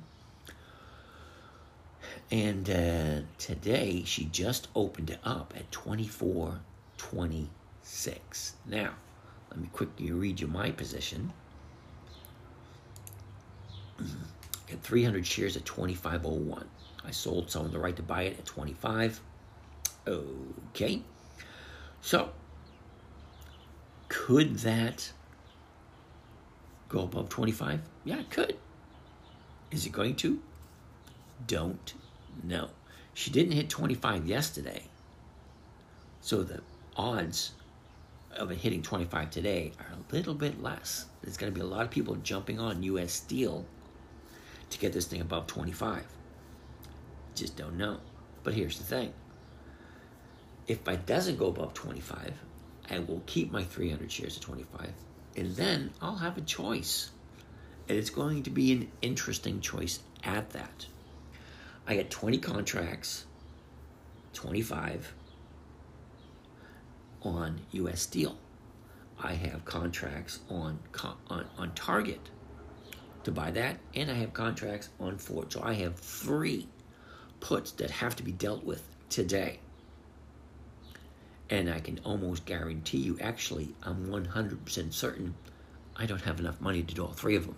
And 2.31 2.69
uh, 2.69 3.21
today 3.37 4.03
she 4.05 4.25
just 4.25 4.67
opened 4.75 5.09
it 5.09 5.19
up 5.23 5.53
at 5.55 5.71
24.26. 5.71 8.51
Now, 8.65 8.93
let 9.49 9.59
me 9.59 9.69
quickly 9.73 10.11
read 10.11 10.39
you 10.39 10.47
my 10.47 10.71
position. 10.71 11.33
Got 14.69 14.81
300 14.81 15.25
shares 15.25 15.57
at 15.57 15.65
25.01. 15.65 16.63
I 17.03 17.11
sold 17.11 17.49
someone 17.49 17.71
the 17.71 17.79
right 17.79 17.95
to 17.95 18.03
buy 18.03 18.23
it 18.23 18.37
at 18.37 18.45
25. 18.45 19.19
Okay. 20.07 21.01
So, 22.01 22.29
could 24.07 24.59
that 24.59 25.11
go 26.87 27.01
above 27.01 27.29
25? 27.29 27.81
Yeah, 28.05 28.19
it 28.19 28.29
could. 28.29 28.57
Is 29.71 29.85
it 29.85 29.91
going 29.91 30.15
to? 30.17 30.39
Don't 31.47 31.93
know. 32.43 32.69
She 33.13 33.31
didn't 33.31 33.53
hit 33.53 33.69
25 33.69 34.27
yesterday. 34.27 34.83
So 36.21 36.43
the 36.43 36.61
odds 36.95 37.51
of 38.35 38.51
it 38.51 38.57
hitting 38.57 38.81
25 38.81 39.29
today 39.31 39.71
are 39.79 39.93
a 39.93 40.15
little 40.15 40.33
bit 40.33 40.61
less. 40.61 41.05
There's 41.21 41.37
going 41.37 41.51
to 41.51 41.55
be 41.55 41.61
a 41.61 41.67
lot 41.69 41.83
of 41.83 41.91
people 41.91 42.15
jumping 42.15 42.59
on 42.59 42.83
US 42.83 43.13
Steel 43.13 43.65
to 44.69 44.79
get 44.79 44.93
this 44.93 45.05
thing 45.05 45.21
above 45.21 45.47
25. 45.47 46.05
Just 47.35 47.55
don't 47.55 47.77
know. 47.77 47.99
But 48.43 48.53
here's 48.53 48.77
the 48.77 48.83
thing 48.83 49.13
if 50.67 50.87
it 50.87 51.05
doesn't 51.05 51.37
go 51.37 51.47
above 51.47 51.73
25, 51.73 52.33
I 52.91 52.99
will 52.99 53.23
keep 53.25 53.51
my 53.51 53.63
300 53.63 54.11
shares 54.11 54.37
at 54.37 54.43
25, 54.43 54.91
and 55.35 55.55
then 55.55 55.91
I'll 56.01 56.17
have 56.17 56.37
a 56.37 56.41
choice. 56.41 57.09
And 57.87 57.97
it's 57.97 58.11
going 58.11 58.43
to 58.43 58.51
be 58.51 58.71
an 58.71 58.91
interesting 59.01 59.61
choice 59.61 59.99
at 60.23 60.51
that. 60.51 60.85
I 61.87 61.95
got 61.97 62.11
20 62.11 62.37
contracts, 62.37 63.25
25 64.33 65.11
on 67.23 67.61
US 67.71 68.01
Steel. 68.01 68.37
I 69.21 69.33
have 69.33 69.65
contracts 69.65 70.39
on, 70.49 70.79
on, 71.29 71.45
on 71.57 71.71
Target 71.73 72.29
to 73.23 73.31
buy 73.31 73.51
that, 73.51 73.77
and 73.93 74.09
I 74.09 74.15
have 74.15 74.33
contracts 74.33 74.89
on 74.99 75.17
Ford. 75.17 75.51
So 75.51 75.61
I 75.63 75.73
have 75.73 75.95
three 75.95 76.67
puts 77.39 77.71
that 77.73 77.91
have 77.91 78.15
to 78.17 78.23
be 78.23 78.31
dealt 78.31 78.63
with 78.63 78.83
today. 79.09 79.59
And 81.49 81.69
I 81.69 81.79
can 81.79 81.99
almost 82.03 82.45
guarantee 82.45 82.99
you, 82.99 83.17
actually, 83.19 83.73
I'm 83.83 84.07
100% 84.07 84.93
certain 84.93 85.35
I 85.95 86.05
don't 86.05 86.21
have 86.21 86.39
enough 86.39 86.61
money 86.61 86.81
to 86.81 86.95
do 86.95 87.03
all 87.03 87.11
three 87.11 87.35
of 87.35 87.45
them. 87.45 87.57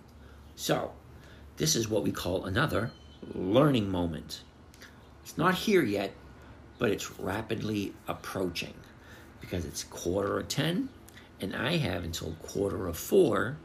So, 0.56 0.92
this 1.58 1.76
is 1.76 1.88
what 1.88 2.02
we 2.02 2.10
call 2.10 2.44
another 2.44 2.90
learning 3.34 3.88
moment. 3.88 4.42
It's 5.22 5.38
not 5.38 5.54
here 5.54 5.84
yet, 5.84 6.12
but 6.78 6.90
it's 6.90 7.20
rapidly 7.20 7.92
approaching 8.08 8.74
because 9.40 9.64
it's 9.64 9.84
quarter 9.84 10.40
of 10.40 10.48
10, 10.48 10.88
and 11.40 11.54
I 11.54 11.76
have 11.76 12.02
until 12.02 12.32
quarter 12.42 12.88
of 12.88 12.98
4 12.98 13.56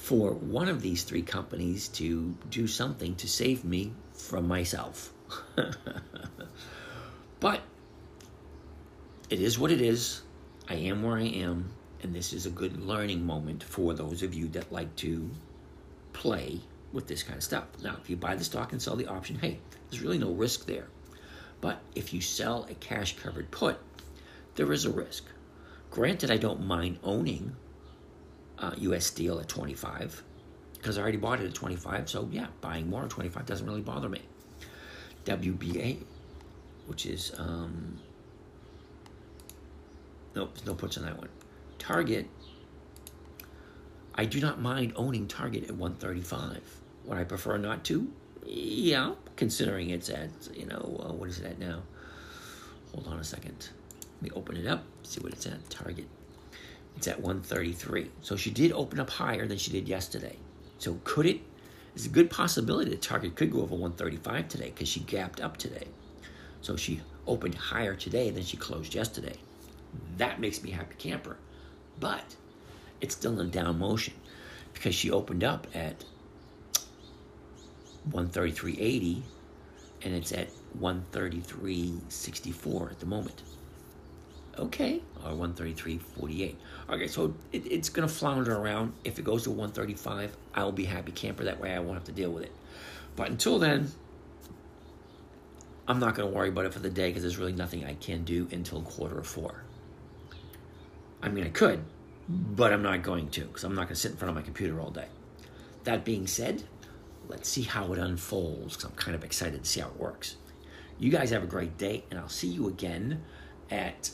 for 0.00 0.32
one 0.32 0.66
of 0.66 0.80
these 0.80 1.04
three 1.04 1.20
companies 1.20 1.88
to 1.88 2.34
do 2.48 2.66
something 2.66 3.14
to 3.16 3.28
save 3.28 3.64
me 3.64 3.92
from 4.14 4.48
myself. 4.48 5.12
but 7.40 7.60
it 9.28 9.40
is 9.40 9.58
what 9.58 9.70
it 9.70 9.82
is. 9.82 10.22
I 10.68 10.74
am 10.74 11.02
where 11.02 11.18
I 11.18 11.26
am, 11.26 11.68
and 12.02 12.14
this 12.14 12.32
is 12.32 12.46
a 12.46 12.50
good 12.50 12.80
learning 12.82 13.26
moment 13.26 13.62
for 13.62 13.92
those 13.92 14.22
of 14.22 14.32
you 14.32 14.48
that 14.48 14.72
like 14.72 14.96
to 14.96 15.30
play 16.14 16.60
with 16.92 17.06
this 17.06 17.22
kind 17.22 17.36
of 17.36 17.44
stuff. 17.44 17.66
Now, 17.82 17.96
if 18.02 18.08
you 18.08 18.16
buy 18.16 18.36
the 18.36 18.44
stock 18.44 18.72
and 18.72 18.80
sell 18.80 18.96
the 18.96 19.06
option, 19.06 19.38
hey, 19.38 19.58
there's 19.90 20.02
really 20.02 20.18
no 20.18 20.32
risk 20.32 20.66
there. 20.66 20.88
But 21.60 21.78
if 21.94 22.14
you 22.14 22.22
sell 22.22 22.66
a 22.70 22.74
cash 22.74 23.16
covered 23.18 23.50
put, 23.50 23.78
there 24.54 24.72
is 24.72 24.86
a 24.86 24.90
risk. 24.90 25.26
Granted, 25.90 26.30
I 26.30 26.38
don't 26.38 26.64
mind 26.66 26.98
owning 27.04 27.54
uh, 28.60 28.72
US 28.76 29.06
Steel 29.06 29.40
at 29.40 29.48
25 29.48 30.22
because 30.74 30.96
I 30.96 31.02
already 31.02 31.18
bought 31.18 31.40
it 31.40 31.46
at 31.46 31.54
25. 31.54 32.08
So, 32.08 32.28
yeah, 32.32 32.46
buying 32.60 32.88
more 32.88 33.04
at 33.04 33.10
25 33.10 33.44
doesn't 33.44 33.66
really 33.66 33.82
bother 33.82 34.08
me. 34.08 34.22
WBA, 35.26 35.98
which 36.86 37.04
is, 37.04 37.32
um, 37.36 37.98
nope, 40.34 40.56
no 40.66 40.74
puts 40.74 40.96
on 40.96 41.04
that 41.04 41.18
one. 41.18 41.28
Target, 41.78 42.28
I 44.14 44.24
do 44.24 44.40
not 44.40 44.60
mind 44.60 44.92
owning 44.96 45.28
Target 45.28 45.64
at 45.64 45.72
135. 45.72 46.60
Would 47.04 47.18
I 47.18 47.24
prefer 47.24 47.58
not 47.58 47.84
to? 47.84 48.10
Yeah, 48.46 49.12
considering 49.36 49.90
it's 49.90 50.08
at, 50.08 50.30
you 50.54 50.66
know, 50.66 51.06
uh, 51.06 51.12
what 51.12 51.28
is 51.28 51.40
it 51.40 51.46
at 51.46 51.58
now? 51.58 51.82
Hold 52.92 53.06
on 53.06 53.18
a 53.18 53.24
second. 53.24 53.68
Let 54.16 54.22
me 54.22 54.30
open 54.34 54.56
it 54.56 54.66
up, 54.66 54.84
see 55.02 55.20
what 55.20 55.32
it's 55.32 55.46
at. 55.46 55.68
Target. 55.68 56.06
It's 56.96 57.08
at 57.08 57.20
133. 57.20 58.10
So 58.20 58.36
she 58.36 58.50
did 58.50 58.72
open 58.72 59.00
up 59.00 59.10
higher 59.10 59.46
than 59.46 59.58
she 59.58 59.70
did 59.70 59.88
yesterday. 59.88 60.36
So 60.78 61.00
could 61.04 61.26
it? 61.26 61.40
It's 61.94 62.06
a 62.06 62.10
good 62.10 62.30
possibility 62.30 62.90
that 62.90 63.02
Target 63.02 63.34
could 63.34 63.50
go 63.50 63.62
over 63.62 63.74
135 63.74 64.48
today 64.48 64.70
because 64.70 64.88
she 64.88 65.00
gapped 65.00 65.40
up 65.40 65.56
today. 65.56 65.88
So 66.60 66.76
she 66.76 67.00
opened 67.26 67.54
higher 67.54 67.94
today 67.94 68.30
than 68.30 68.44
she 68.44 68.56
closed 68.56 68.94
yesterday. 68.94 69.36
That 70.18 70.40
makes 70.40 70.62
me 70.62 70.70
happy 70.70 70.94
camper. 70.98 71.36
But 71.98 72.36
it's 73.00 73.14
still 73.14 73.40
in 73.40 73.50
down 73.50 73.78
motion 73.78 74.14
because 74.72 74.94
she 74.94 75.10
opened 75.10 75.42
up 75.42 75.66
at 75.74 76.04
133.80 78.10 79.22
and 80.02 80.14
it's 80.14 80.32
at 80.32 80.48
133.64 80.78 82.90
at 82.90 83.00
the 83.00 83.06
moment. 83.06 83.42
Okay, 84.58 85.00
or 85.24 85.32
133.48. 85.32 86.56
Okay, 86.90 87.06
so 87.06 87.34
it, 87.52 87.66
it's 87.70 87.88
going 87.88 88.06
to 88.06 88.12
flounder 88.12 88.56
around. 88.56 88.92
If 89.04 89.18
it 89.18 89.24
goes 89.24 89.44
to 89.44 89.50
135, 89.50 90.36
I 90.54 90.64
will 90.64 90.72
be 90.72 90.84
happy 90.84 91.12
camper. 91.12 91.44
That 91.44 91.60
way 91.60 91.72
I 91.72 91.78
won't 91.78 91.94
have 91.94 92.04
to 92.04 92.12
deal 92.12 92.30
with 92.30 92.44
it. 92.44 92.52
But 93.16 93.30
until 93.30 93.58
then, 93.58 93.90
I'm 95.86 95.98
not 95.98 96.14
going 96.14 96.28
to 96.28 96.34
worry 96.34 96.48
about 96.48 96.66
it 96.66 96.72
for 96.72 96.78
the 96.80 96.90
day 96.90 97.08
because 97.08 97.22
there's 97.22 97.38
really 97.38 97.52
nothing 97.52 97.84
I 97.84 97.94
can 97.94 98.24
do 98.24 98.48
until 98.52 98.82
quarter 98.82 99.18
of 99.18 99.26
four. 99.26 99.64
I 101.22 101.28
mean, 101.28 101.44
I 101.44 101.50
could, 101.50 101.84
but 102.28 102.72
I'm 102.72 102.82
not 102.82 103.02
going 103.02 103.28
to 103.30 103.42
because 103.42 103.64
I'm 103.64 103.74
not 103.74 103.82
going 103.82 103.94
to 103.94 103.96
sit 103.96 104.12
in 104.12 104.16
front 104.16 104.30
of 104.30 104.36
my 104.36 104.42
computer 104.42 104.80
all 104.80 104.90
day. 104.90 105.08
That 105.84 106.04
being 106.04 106.26
said, 106.26 106.62
let's 107.28 107.48
see 107.48 107.62
how 107.62 107.92
it 107.92 107.98
unfolds 107.98 108.76
because 108.76 108.90
I'm 108.90 108.96
kind 108.96 109.14
of 109.14 109.24
excited 109.24 109.64
to 109.64 109.68
see 109.68 109.80
how 109.80 109.88
it 109.88 109.96
works. 109.96 110.36
You 110.98 111.10
guys 111.10 111.30
have 111.30 111.42
a 111.42 111.46
great 111.46 111.78
day, 111.78 112.04
and 112.10 112.20
I'll 112.20 112.28
see 112.28 112.48
you 112.48 112.68
again 112.68 113.22
at 113.70 114.10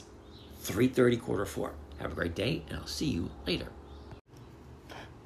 3.30, 0.67 1.21
quarter 1.21 1.47
four. 1.47 1.73
Have 1.99 2.13
a 2.13 2.15
great 2.15 2.35
day, 2.35 2.63
and 2.69 2.79
I'll 2.79 2.87
see 2.87 3.07
you 3.07 3.31
later. 3.47 3.69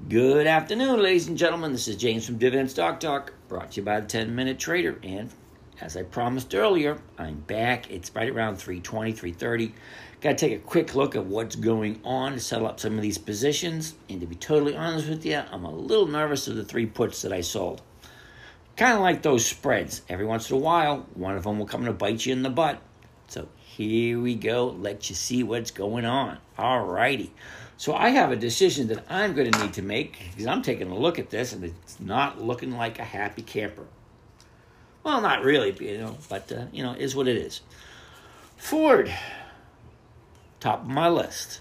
Good 0.09 0.47
afternoon, 0.47 1.03
ladies 1.03 1.29
and 1.29 1.37
gentlemen. 1.37 1.73
This 1.73 1.89
is 1.89 1.97
James 1.97 2.27
from 2.27 2.37
Dividend 2.37 2.71
Stock 2.71 3.01
Talk, 3.01 3.33
brought 3.49 3.73
to 3.73 3.81
you 3.81 3.85
by 3.85 4.01
the 4.01 4.07
10 4.07 4.35
Minute 4.35 4.59
Trader. 4.59 4.99
And 5.03 5.31
as 5.81 5.97
I 5.97 6.03
promised 6.03 6.55
earlier, 6.55 6.99
I'm 7.17 7.41
back. 7.41 7.91
It's 7.91 8.15
right 8.15 8.29
around 8.29 8.57
320, 8.57 9.13
330. 9.13 9.75
Got 10.21 10.31
to 10.31 10.35
take 10.37 10.59
a 10.59 10.63
quick 10.63 10.95
look 10.95 11.17
at 11.17 11.25
what's 11.25 11.57
going 11.57 12.01
on 12.05 12.33
to 12.33 12.41
settle 12.41 12.67
up 12.67 12.79
some 12.79 12.97
of 12.97 13.03
these 13.03 13.19
positions. 13.19 13.95
And 14.11 14.21
to 14.21 14.27
be 14.27 14.35
totally 14.35 14.77
honest 14.77 15.09
with 15.09 15.25
you, 15.25 15.43
I'm 15.51 15.65
a 15.65 15.75
little 15.75 16.07
nervous 16.07 16.49
of 16.49 16.57
the 16.57 16.65
three 16.65 16.87
puts 16.87 17.23
that 17.23 17.33
I 17.33 17.41
sold. 17.41 17.81
Kind 18.77 18.95
of 18.95 19.01
like 19.01 19.23
those 19.23 19.47
spreads. 19.47 20.03
Every 20.09 20.27
once 20.27 20.51
in 20.51 20.57
a 20.57 20.61
while, 20.61 21.07
one 21.15 21.37
of 21.37 21.45
them 21.45 21.59
will 21.59 21.67
come 21.67 21.87
to 21.87 21.93
bite 21.93 22.27
you 22.27 22.33
in 22.33 22.43
the 22.43 22.51
butt. 22.51 22.83
So 23.31 23.47
here 23.57 24.21
we 24.21 24.35
go. 24.35 24.67
Let 24.67 25.09
you 25.09 25.15
see 25.15 25.45
what's 25.45 25.71
going 25.71 26.05
on. 26.05 26.39
All 26.59 26.85
righty. 26.85 27.33
So 27.77 27.95
I 27.95 28.09
have 28.09 28.33
a 28.33 28.37
decision 28.37 28.89
that 28.89 29.05
I'm 29.09 29.35
going 29.35 29.53
to 29.53 29.59
need 29.61 29.73
to 29.75 29.83
make 29.83 30.19
because 30.31 30.49
I'm 30.49 30.63
taking 30.63 30.91
a 30.91 30.99
look 30.99 31.21
at 31.21 31.31
this 31.31 31.53
and 31.53 31.65
it's 31.65 32.01
not 32.01 32.43
looking 32.43 32.73
like 32.73 32.99
a 32.99 33.05
happy 33.05 33.43
camper. 33.43 33.87
Well, 35.05 35.21
not 35.21 35.45
really, 35.45 35.73
you 35.81 35.99
know, 35.99 36.19
but 36.29 36.51
uh, 36.51 36.65
you 36.73 36.83
know, 36.83 36.93
is 36.93 37.15
what 37.15 37.29
it 37.29 37.37
is. 37.37 37.61
Ford, 38.57 39.15
top 40.59 40.83
of 40.83 40.89
my 40.89 41.09
list. 41.09 41.61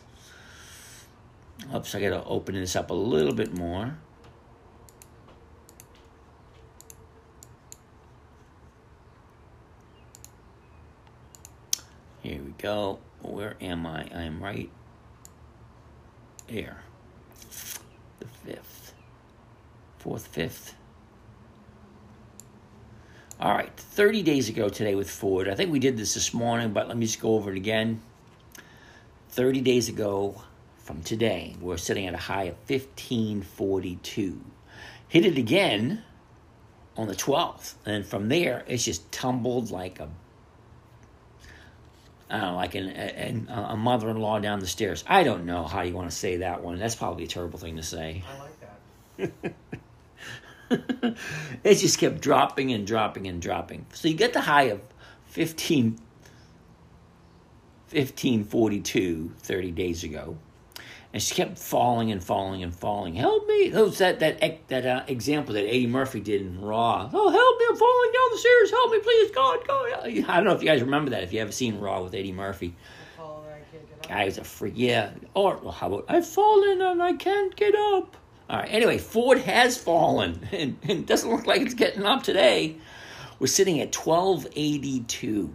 Oops, 1.73 1.93
I 1.93 2.01
got 2.01 2.09
to 2.09 2.23
open 2.25 2.55
this 2.55 2.75
up 2.75 2.89
a 2.89 2.95
little 2.95 3.33
bit 3.33 3.53
more. 3.53 3.95
Go. 12.59 12.99
Where 13.21 13.55
am 13.59 13.85
I? 13.85 14.07
I 14.13 14.23
am 14.23 14.41
right 14.41 14.69
here. 16.47 16.77
The 18.19 18.27
fifth. 18.27 18.93
Fourth, 19.97 20.27
fifth. 20.27 20.75
All 23.39 23.53
right, 23.53 23.75
30 23.75 24.21
days 24.23 24.49
ago 24.49 24.67
today 24.69 24.95
with 24.95 25.09
Ford. 25.09 25.47
I 25.47 25.55
think 25.55 25.71
we 25.71 25.79
did 25.79 25.97
this 25.97 26.13
this 26.13 26.33
morning, 26.33 26.73
but 26.73 26.87
let 26.87 26.97
me 26.97 27.05
just 27.05 27.21
go 27.21 27.35
over 27.35 27.51
it 27.51 27.57
again. 27.57 28.01
30 29.29 29.61
days 29.61 29.87
ago 29.87 30.41
from 30.77 31.01
today, 31.03 31.55
we're 31.61 31.77
sitting 31.77 32.05
at 32.05 32.13
a 32.13 32.17
high 32.17 32.43
of 32.43 32.55
1542. 32.67 34.41
Hit 35.07 35.25
it 35.25 35.37
again 35.37 36.03
on 36.97 37.07
the 37.07 37.15
12th. 37.15 37.75
And 37.85 38.05
from 38.05 38.27
there, 38.27 38.65
it's 38.67 38.83
just 38.83 39.09
tumbled 39.11 39.71
like 39.71 39.99
a 39.99 40.09
I 42.29 42.51
like 42.51 42.75
an, 42.75 42.89
an, 42.89 43.47
mm. 43.47 43.73
a 43.73 43.75
mother-in-law 43.75 44.39
down 44.39 44.59
the 44.59 44.67
stairs. 44.67 45.03
I 45.07 45.23
don't 45.23 45.45
know 45.45 45.63
how 45.63 45.81
you 45.81 45.93
want 45.93 46.11
to 46.11 46.15
say 46.15 46.37
that 46.37 46.61
one. 46.61 46.77
That's 46.77 46.95
probably 46.95 47.23
a 47.23 47.27
terrible 47.27 47.57
thing 47.57 47.77
to 47.77 47.83
say. 47.83 48.23
I 48.27 48.37
like 48.37 48.59
that. 49.47 49.53
it 51.63 51.75
just 51.75 51.97
kept 51.97 52.21
dropping 52.21 52.71
and 52.71 52.85
dropping 52.85 53.27
and 53.27 53.41
dropping. 53.41 53.87
So 53.93 54.07
you 54.07 54.13
get 54.13 54.33
the 54.33 54.41
high 54.41 54.63
of 54.63 54.81
15, 55.27 55.97
1542 57.91 59.31
30 59.39 59.71
days 59.71 60.03
ago. 60.03 60.37
And 61.11 61.21
she 61.23 61.33
kept 61.33 61.57
falling 61.57 62.11
and 62.11 62.23
falling 62.23 62.61
and 62.61 62.73
falling. 62.73 63.15
Help 63.15 63.47
me! 63.47 63.69
That 63.69 63.83
was 63.83 63.97
that 63.97 64.19
that 64.19 64.67
that 64.67 64.85
uh, 64.85 65.03
example 65.07 65.55
that 65.55 65.65
Eddie 65.65 65.87
Murphy 65.87 66.19
did 66.19 66.41
in 66.41 66.61
Raw. 66.61 67.09
Oh, 67.11 67.29
help 67.29 67.59
me! 67.59 67.65
I'm 67.69 67.75
falling 67.75 68.11
down 68.11 68.31
the 68.31 68.37
stairs. 68.37 68.69
Help 68.69 68.91
me, 68.91 68.99
please, 68.99 69.31
God, 69.31 69.67
God. 69.67 69.89
I 70.03 70.35
don't 70.35 70.43
know 70.43 70.53
if 70.53 70.61
you 70.61 70.67
guys 70.67 70.81
remember 70.81 71.09
that. 71.11 71.23
If 71.23 71.33
you 71.33 71.39
haven't 71.39 71.53
seen 71.53 71.79
Raw 71.79 72.03
with 72.03 72.13
Eddie 72.13 72.31
Murphy, 72.31 72.75
Oh, 73.19 73.41
I 73.47 73.59
can't 73.71 73.87
get 73.89 73.97
up. 73.97 74.07
Guy's 74.07 74.37
a 74.37 74.43
freak. 74.43 74.73
Yeah. 74.75 75.09
Or 75.33 75.57
well, 75.57 75.71
how 75.71 75.87
about 75.87 76.05
I've 76.09 76.27
fallen 76.27 76.79
and 76.81 77.01
I 77.01 77.13
can't 77.13 77.55
get 77.55 77.73
up. 77.75 78.15
All 78.47 78.57
right. 78.59 78.69
Anyway, 78.71 78.99
Ford 78.99 79.39
has 79.39 79.77
fallen 79.77 80.47
and, 80.51 80.77
and 80.83 81.07
doesn't 81.07 81.29
look 81.29 81.47
like 81.47 81.61
it's 81.61 81.73
getting 81.73 82.05
up 82.05 82.21
today. 82.21 82.75
We're 83.39 83.47
sitting 83.47 83.79
at 83.81 83.91
twelve 83.91 84.45
eighty 84.55 84.99
two. 85.01 85.51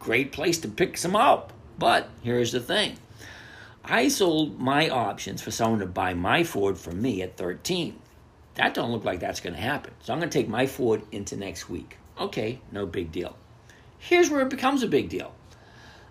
Great 0.00 0.32
place 0.32 0.58
to 0.58 0.68
pick 0.68 0.98
some 0.98 1.16
up. 1.16 1.54
But 1.78 2.10
here's 2.22 2.52
the 2.52 2.60
thing. 2.60 2.98
I 3.84 4.08
sold 4.08 4.58
my 4.58 4.88
options 4.88 5.40
for 5.40 5.50
someone 5.50 5.80
to 5.80 5.86
buy 5.86 6.14
my 6.14 6.44
Ford 6.44 6.76
for 6.78 6.92
me 6.92 7.22
at 7.22 7.36
13. 7.36 7.98
That 8.54 8.74
don't 8.74 8.90
look 8.90 9.04
like 9.04 9.20
that's 9.20 9.40
going 9.40 9.54
to 9.54 9.60
happen. 9.60 9.94
So 10.02 10.12
I'm 10.12 10.18
going 10.18 10.30
to 10.30 10.38
take 10.38 10.48
my 10.48 10.66
Ford 10.66 11.02
into 11.12 11.36
next 11.36 11.70
week. 11.70 11.96
Okay, 12.18 12.60
no 12.72 12.86
big 12.86 13.12
deal. 13.12 13.36
Here's 13.98 14.30
where 14.30 14.40
it 14.42 14.50
becomes 14.50 14.82
a 14.82 14.88
big 14.88 15.08
deal. 15.08 15.32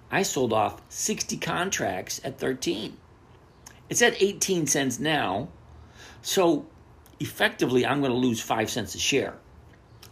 I 0.09 0.23
sold 0.23 0.53
off 0.53 0.81
60 0.89 1.37
contracts 1.37 2.21
at 2.23 2.39
13. 2.39 2.97
It's 3.89 4.01
at 4.01 4.21
18 4.21 4.67
cents 4.67 4.99
now. 4.99 5.49
So 6.21 6.65
effectively, 7.19 7.85
I'm 7.85 7.99
going 7.99 8.11
to 8.11 8.17
lose 8.17 8.41
5 8.41 8.69
cents 8.69 8.95
a 8.95 8.99
share. 8.99 9.35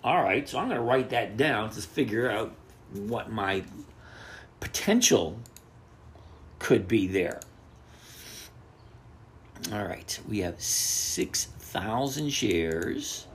All 0.03 0.21
right, 0.21 0.47
so 0.47 0.59
I'm 0.59 0.67
going 0.67 0.79
to 0.79 0.85
write 0.85 1.09
that 1.09 1.37
down 1.37 1.71
to 1.71 1.81
figure 1.81 2.29
out 2.29 2.53
what 2.93 3.31
my 3.31 3.63
potential 4.59 5.39
could 6.65 6.87
be 6.87 7.05
there. 7.05 7.39
All 9.71 9.85
right, 9.85 10.19
we 10.27 10.39
have 10.39 10.59
6,000 10.59 12.29
shares 12.31 13.27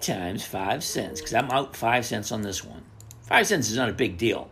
times 0.00 0.42
5 0.42 0.82
cents 0.82 1.20
because 1.20 1.34
I'm 1.34 1.50
out 1.50 1.76
5 1.76 2.06
cents 2.06 2.32
on 2.32 2.40
this 2.40 2.64
one. 2.64 2.82
5 3.24 3.46
cents 3.46 3.68
is 3.70 3.76
not 3.76 3.90
a 3.90 3.92
big 3.92 4.16
deal. 4.16 4.48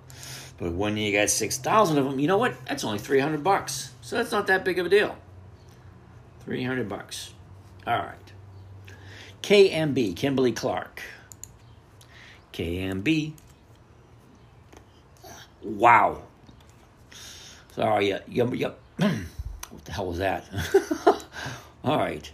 But 0.58 0.72
when 0.72 0.98
you 0.98 1.10
got 1.10 1.30
6,000 1.30 1.96
of 1.96 2.04
them, 2.04 2.20
you 2.20 2.26
know 2.26 2.36
what? 2.36 2.54
That's 2.66 2.84
only 2.84 2.98
300 2.98 3.42
bucks. 3.42 3.92
So 4.02 4.16
that's 4.16 4.30
not 4.30 4.46
that 4.48 4.62
big 4.62 4.78
of 4.78 4.84
a 4.84 4.90
deal. 4.90 5.16
300 6.44 6.86
bucks. 6.86 7.32
All 7.86 7.96
right. 7.96 8.32
KMB, 9.40 10.14
Kimberly 10.16 10.52
Clark. 10.52 11.00
KMB. 12.52 13.32
Wow. 15.62 16.24
Sorry, 17.74 18.10
yep, 18.10 18.24
yep. 18.28 18.54
yep. 18.54 18.78
what 18.98 19.84
the 19.84 19.90
hell 19.90 20.06
was 20.06 20.18
that? 20.18 20.44
All 21.84 21.98
right. 21.98 22.30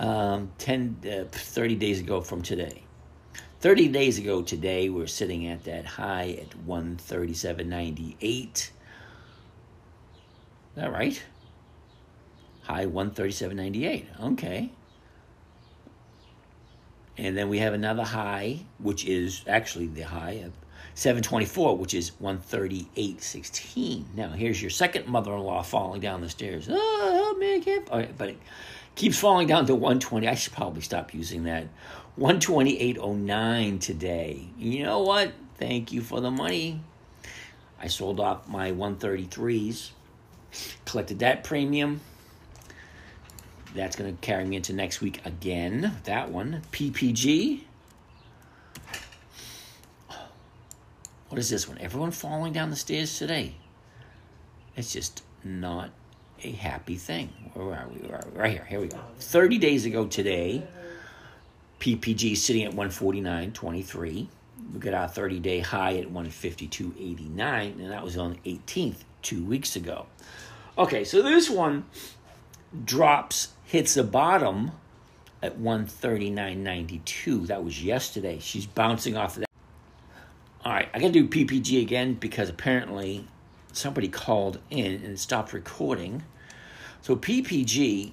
Um, 0.00 0.50
10, 0.58 0.96
uh, 1.04 1.24
30 1.30 1.76
days 1.76 2.00
ago 2.00 2.20
from 2.20 2.42
today. 2.42 2.82
30 3.60 3.88
days 3.88 4.18
ago 4.18 4.42
today, 4.42 4.88
we're 4.88 5.06
sitting 5.06 5.46
at 5.46 5.62
that 5.64 5.86
high 5.86 6.36
at 6.42 6.50
137.98. 6.66 8.56
Is 8.56 8.72
that 10.74 10.92
right? 10.92 11.22
High 12.62 12.86
137.98. 12.86 14.20
Okay. 14.20 14.70
And 17.16 17.36
then 17.36 17.48
we 17.48 17.60
have 17.60 17.72
another 17.72 18.02
high, 18.02 18.64
which 18.78 19.04
is 19.06 19.44
actually 19.46 19.86
the 19.86 20.02
high 20.02 20.42
of 20.44 20.52
724, 20.96 21.76
which 21.76 21.92
is 21.92 22.12
138.16. 22.22 24.04
Now, 24.14 24.30
here's 24.30 24.62
your 24.62 24.70
second 24.70 25.06
mother 25.06 25.34
in 25.34 25.40
law 25.40 25.62
falling 25.62 26.00
down 26.00 26.22
the 26.22 26.30
stairs. 26.30 26.68
Oh, 26.70 27.12
help 27.12 27.38
me, 27.38 27.56
I 27.56 27.60
can't. 27.60 27.88
Right, 27.90 28.16
but 28.16 28.30
it 28.30 28.38
keeps 28.94 29.18
falling 29.18 29.46
down 29.46 29.66
to 29.66 29.74
120. 29.74 30.26
I 30.26 30.34
should 30.34 30.54
probably 30.54 30.80
stop 30.80 31.12
using 31.12 31.44
that. 31.44 31.66
128.09 32.18 33.78
today. 33.78 34.48
You 34.58 34.84
know 34.84 35.00
what? 35.00 35.34
Thank 35.58 35.92
you 35.92 36.00
for 36.00 36.22
the 36.22 36.30
money. 36.30 36.80
I 37.78 37.88
sold 37.88 38.18
off 38.18 38.48
my 38.48 38.72
133s, 38.72 39.90
collected 40.86 41.18
that 41.18 41.44
premium. 41.44 42.00
That's 43.74 43.96
going 43.96 44.16
to 44.16 44.20
carry 44.22 44.46
me 44.46 44.56
into 44.56 44.72
next 44.72 45.02
week 45.02 45.20
again. 45.26 45.92
That 46.04 46.30
one. 46.30 46.62
PPG. 46.72 47.64
What 51.36 51.40
is 51.40 51.50
this 51.50 51.68
one? 51.68 51.76
Everyone 51.76 52.12
falling 52.12 52.54
down 52.54 52.70
the 52.70 52.76
stairs 52.76 53.18
today. 53.18 53.56
It's 54.74 54.90
just 54.90 55.22
not 55.44 55.90
a 56.42 56.50
happy 56.50 56.96
thing. 56.96 57.28
Where 57.52 57.74
are 57.74 57.86
we? 57.88 58.08
Where 58.08 58.20
are 58.20 58.28
we? 58.32 58.38
Right 58.40 58.52
here. 58.52 58.64
Here 58.64 58.80
we 58.80 58.86
go. 58.86 58.98
30 59.18 59.58
days 59.58 59.84
ago 59.84 60.06
today, 60.06 60.66
PPG 61.78 62.38
sitting 62.38 62.64
at 62.64 62.72
149.23. 62.72 64.28
We 64.72 64.80
got 64.80 64.94
our 64.94 65.08
30 65.08 65.38
day 65.40 65.60
high 65.60 65.98
at 65.98 66.10
152.89, 66.10 67.80
and 67.82 67.90
that 67.90 68.02
was 68.02 68.16
on 68.16 68.38
the 68.42 68.58
18th, 68.58 69.04
two 69.20 69.44
weeks 69.44 69.76
ago. 69.76 70.06
Okay, 70.78 71.04
so 71.04 71.20
this 71.20 71.50
one 71.50 71.84
drops, 72.86 73.48
hits 73.66 73.92
the 73.92 74.04
bottom 74.04 74.70
at 75.42 75.58
139.92. 75.58 77.48
That 77.48 77.62
was 77.62 77.84
yesterday. 77.84 78.38
She's 78.38 78.64
bouncing 78.64 79.18
off 79.18 79.34
of 79.34 79.40
that. 79.40 79.45
All 80.66 80.72
right, 80.72 80.88
I 80.92 80.98
got 80.98 81.12
to 81.12 81.24
do 81.24 81.28
PPG 81.28 81.80
again 81.80 82.14
because 82.14 82.48
apparently 82.48 83.24
somebody 83.72 84.08
called 84.08 84.58
in 84.68 85.00
and 85.04 85.16
stopped 85.16 85.52
recording. 85.52 86.24
So 87.02 87.14
PPG 87.14 88.10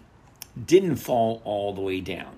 didn't 0.64 0.98
fall 0.98 1.42
all 1.46 1.74
the 1.74 1.82
way 1.82 2.00
down. 2.00 2.38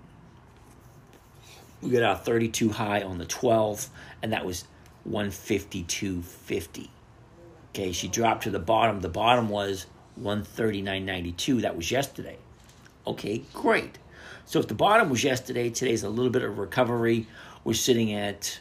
We 1.81 1.89
got 1.89 2.03
our 2.03 2.15
32 2.15 2.69
high 2.69 3.01
on 3.01 3.17
the 3.17 3.25
12th, 3.25 3.89
and 4.23 4.31
that 4.31 4.45
was 4.45 4.63
152.50. 5.05 6.87
Okay, 7.71 7.91
she 7.91 8.07
dropped 8.07 8.43
to 8.43 8.51
the 8.51 8.57
bottom. 8.57 9.01
The 9.01 9.09
bottom 9.09 9.49
was 9.49 9.85
139.92. 10.21 11.59
That 11.59 11.75
was 11.75 11.91
yesterday. 11.91 12.37
Okay, 13.05 13.43
great. 13.53 13.97
So 14.45 14.59
if 14.59 14.69
the 14.69 14.75
bottom 14.75 15.09
was 15.09 15.25
yesterday, 15.25 15.69
today's 15.71 16.03
a 16.03 16.09
little 16.09 16.31
bit 16.31 16.43
of 16.43 16.57
recovery. 16.57 17.27
We're 17.65 17.73
sitting 17.73 18.13
at 18.13 18.59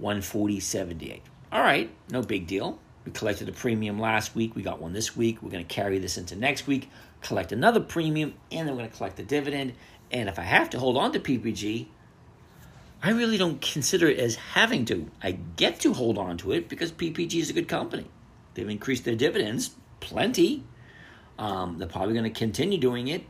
140.78. 0.00 1.20
All 1.52 1.62
right, 1.62 1.90
no 2.10 2.22
big 2.22 2.46
deal. 2.46 2.78
We 3.04 3.12
collected 3.12 3.48
a 3.48 3.52
premium 3.52 3.98
last 3.98 4.34
week. 4.34 4.54
We 4.54 4.62
got 4.62 4.80
one 4.80 4.92
this 4.92 5.16
week. 5.16 5.42
We're 5.42 5.50
going 5.50 5.66
to 5.66 5.74
carry 5.74 5.98
this 5.98 6.18
into 6.18 6.36
next 6.36 6.66
week, 6.66 6.90
collect 7.22 7.50
another 7.52 7.80
premium, 7.80 8.34
and 8.52 8.68
then 8.68 8.74
we're 8.74 8.82
going 8.82 8.90
to 8.90 8.96
collect 8.96 9.16
the 9.16 9.22
dividend. 9.22 9.72
And 10.12 10.28
if 10.28 10.38
I 10.38 10.42
have 10.42 10.70
to 10.70 10.78
hold 10.78 10.96
on 10.96 11.12
to 11.12 11.20
PPG, 11.20 11.86
I 13.02 13.10
really 13.10 13.38
don't 13.38 13.60
consider 13.60 14.08
it 14.08 14.18
as 14.18 14.34
having 14.34 14.84
to. 14.86 15.10
I 15.22 15.32
get 15.32 15.80
to 15.80 15.94
hold 15.94 16.18
on 16.18 16.36
to 16.38 16.52
it 16.52 16.68
because 16.68 16.92
PPG 16.92 17.36
is 17.36 17.48
a 17.48 17.54
good 17.54 17.68
company. 17.68 18.06
They've 18.54 18.68
increased 18.68 19.04
their 19.04 19.14
dividends 19.14 19.70
plenty. 20.00 20.64
Um, 21.38 21.78
they're 21.78 21.88
probably 21.88 22.12
going 22.12 22.30
to 22.30 22.38
continue 22.38 22.76
doing 22.76 23.08
it, 23.08 23.24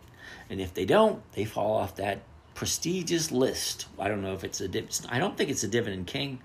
and 0.48 0.60
if 0.60 0.74
they 0.74 0.84
don't, 0.84 1.22
they 1.32 1.44
fall 1.44 1.76
off 1.76 1.96
that 1.96 2.22
prestigious 2.60 3.32
list. 3.32 3.86
I 3.98 4.08
don't 4.08 4.20
know 4.20 4.34
if 4.34 4.44
it's 4.44 4.60
a 4.60 4.68
I 5.08 5.18
don't 5.18 5.34
think 5.34 5.48
it's 5.48 5.64
a 5.64 5.66
dividend 5.66 6.06
king, 6.06 6.40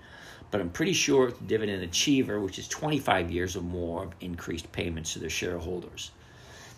but 0.50 0.62
I'm 0.62 0.70
pretty 0.70 0.94
sure 0.94 1.28
it's 1.28 1.38
a 1.38 1.44
dividend 1.44 1.82
achiever, 1.82 2.40
which 2.40 2.58
is 2.58 2.66
25 2.68 3.30
years 3.30 3.54
or 3.54 3.60
more 3.60 4.04
of 4.04 4.14
increased 4.22 4.72
payments 4.72 5.12
to 5.12 5.18
their 5.18 5.28
shareholders. 5.28 6.12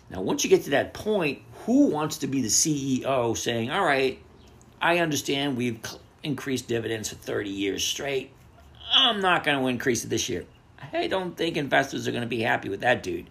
Now, 0.09 0.19
once 0.19 0.43
you 0.43 0.49
get 0.49 0.65
to 0.65 0.71
that 0.71 0.93
point, 0.93 1.41
who 1.65 1.87
wants 1.87 2.17
to 2.17 2.27
be 2.27 2.41
the 2.41 2.49
CEO 2.49 3.33
saying, 3.33 3.71
"All 3.71 3.85
right, 3.85 4.19
I 4.81 4.97
understand 4.97 5.55
we've 5.55 5.79
increased 6.21 6.67
dividends 6.67 7.07
for 7.07 7.15
30 7.15 7.49
years 7.49 7.81
straight. 7.81 8.31
I'm 8.93 9.21
not 9.21 9.45
going 9.45 9.57
to 9.57 9.67
increase 9.67 10.03
it 10.03 10.09
this 10.09 10.27
year." 10.27 10.43
I 10.91 11.07
don't 11.07 11.37
think 11.37 11.55
investors 11.55 12.09
are 12.09 12.11
going 12.11 12.23
to 12.23 12.27
be 12.27 12.41
happy 12.41 12.67
with 12.67 12.81
that 12.81 13.03
dude. 13.03 13.29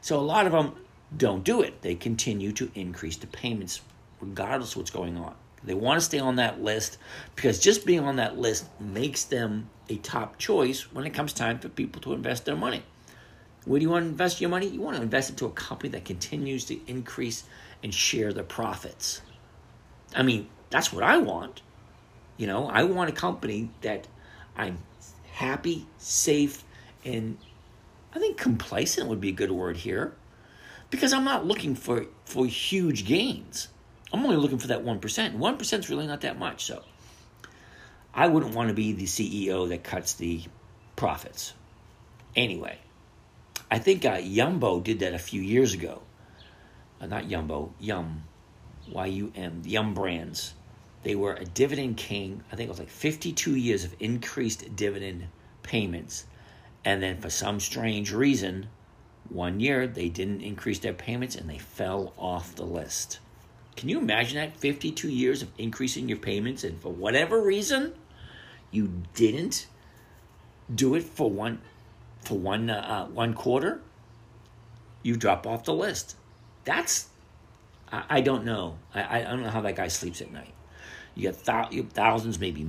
So 0.00 0.16
a 0.16 0.22
lot 0.22 0.46
of 0.46 0.52
them 0.52 0.76
don't 1.16 1.42
do 1.42 1.60
it. 1.60 1.82
They 1.82 1.96
continue 1.96 2.52
to 2.52 2.70
increase 2.76 3.16
the 3.16 3.26
payments 3.26 3.80
regardless 4.24 4.72
of 4.72 4.78
what's 4.78 4.90
going 4.90 5.16
on. 5.16 5.34
They 5.62 5.74
want 5.74 5.98
to 5.98 6.04
stay 6.04 6.18
on 6.18 6.36
that 6.36 6.62
list 6.62 6.98
because 7.34 7.58
just 7.58 7.86
being 7.86 8.00
on 8.00 8.16
that 8.16 8.38
list 8.38 8.66
makes 8.80 9.24
them 9.24 9.70
a 9.88 9.96
top 9.96 10.38
choice 10.38 10.92
when 10.92 11.06
it 11.06 11.14
comes 11.14 11.32
time 11.32 11.58
for 11.58 11.68
people 11.68 12.02
to 12.02 12.12
invest 12.12 12.44
their 12.44 12.56
money. 12.56 12.82
Where 13.64 13.78
do 13.78 13.84
you 13.84 13.90
want 13.90 14.04
to 14.04 14.08
invest 14.08 14.40
your 14.40 14.50
money? 14.50 14.66
You 14.66 14.82
want 14.82 14.96
to 14.96 15.02
invest 15.02 15.30
into 15.30 15.46
a 15.46 15.50
company 15.50 15.88
that 15.90 16.04
continues 16.04 16.66
to 16.66 16.78
increase 16.86 17.44
and 17.82 17.94
share 17.94 18.32
the 18.32 18.42
profits. 18.42 19.22
I 20.14 20.22
mean, 20.22 20.48
that's 20.68 20.92
what 20.92 21.02
I 21.02 21.16
want. 21.16 21.62
You 22.36 22.46
know, 22.46 22.68
I 22.68 22.84
want 22.84 23.08
a 23.08 23.12
company 23.12 23.70
that 23.80 24.06
I'm 24.56 24.78
happy, 25.32 25.86
safe, 25.98 26.62
and 27.04 27.38
I 28.14 28.18
think 28.18 28.36
complacent 28.36 29.08
would 29.08 29.20
be 29.20 29.30
a 29.30 29.32
good 29.32 29.50
word 29.50 29.78
here. 29.78 30.14
Because 30.90 31.12
I'm 31.12 31.24
not 31.24 31.46
looking 31.46 31.74
for, 31.74 32.06
for 32.24 32.46
huge 32.46 33.06
gains. 33.06 33.68
I'm 34.14 34.22
only 34.24 34.36
looking 34.36 34.58
for 34.58 34.68
that 34.68 34.84
1%. 34.84 35.00
1% 35.00 35.78
is 35.80 35.90
really 35.90 36.06
not 36.06 36.20
that 36.20 36.38
much. 36.38 36.66
So 36.66 36.84
I 38.14 38.28
wouldn't 38.28 38.54
want 38.54 38.68
to 38.68 38.74
be 38.74 38.92
the 38.92 39.06
CEO 39.06 39.68
that 39.70 39.82
cuts 39.82 40.12
the 40.12 40.42
profits. 40.94 41.52
Anyway, 42.36 42.78
I 43.72 43.80
think 43.80 44.04
uh, 44.04 44.18
Yumbo 44.18 44.84
did 44.84 45.00
that 45.00 45.14
a 45.14 45.18
few 45.18 45.42
years 45.42 45.74
ago. 45.74 46.00
Uh, 47.00 47.06
not 47.06 47.24
Yumbo, 47.24 47.72
Yum, 47.80 48.22
Y 48.88 49.06
U 49.06 49.32
M, 49.34 49.62
Yum 49.64 49.94
Brands. 49.94 50.54
They 51.02 51.16
were 51.16 51.34
a 51.34 51.44
dividend 51.44 51.96
king. 51.96 52.44
I 52.52 52.56
think 52.56 52.68
it 52.68 52.70
was 52.70 52.78
like 52.78 52.90
52 52.90 53.56
years 53.56 53.82
of 53.82 53.96
increased 53.98 54.76
dividend 54.76 55.26
payments. 55.64 56.24
And 56.84 57.02
then 57.02 57.20
for 57.20 57.30
some 57.30 57.58
strange 57.58 58.12
reason, 58.12 58.68
one 59.28 59.58
year 59.58 59.88
they 59.88 60.08
didn't 60.08 60.42
increase 60.42 60.78
their 60.78 60.94
payments 60.94 61.34
and 61.34 61.50
they 61.50 61.58
fell 61.58 62.12
off 62.16 62.54
the 62.54 62.62
list. 62.62 63.18
Can 63.76 63.88
you 63.88 63.98
imagine 63.98 64.36
that? 64.36 64.56
52 64.56 65.08
years 65.08 65.42
of 65.42 65.50
increasing 65.58 66.08
your 66.08 66.18
payments, 66.18 66.64
and 66.64 66.80
for 66.80 66.92
whatever 66.92 67.42
reason, 67.42 67.94
you 68.70 69.02
didn't 69.14 69.66
do 70.72 70.94
it 70.94 71.02
for 71.02 71.30
one 71.30 71.60
for 72.20 72.38
one 72.38 72.70
uh, 72.70 73.06
one 73.06 73.34
quarter. 73.34 73.80
You 75.02 75.16
drop 75.16 75.46
off 75.46 75.64
the 75.64 75.74
list. 75.74 76.16
That's 76.64 77.08
I, 77.90 78.04
I 78.08 78.20
don't 78.20 78.44
know. 78.44 78.78
I, 78.94 79.20
I 79.20 79.22
don't 79.22 79.42
know 79.42 79.50
how 79.50 79.60
that 79.62 79.76
guy 79.76 79.88
sleeps 79.88 80.20
at 80.20 80.32
night. 80.32 80.52
You 81.14 81.30
got 81.30 81.70
th- 81.70 81.86
thousands, 81.92 82.38
maybe 82.40 82.62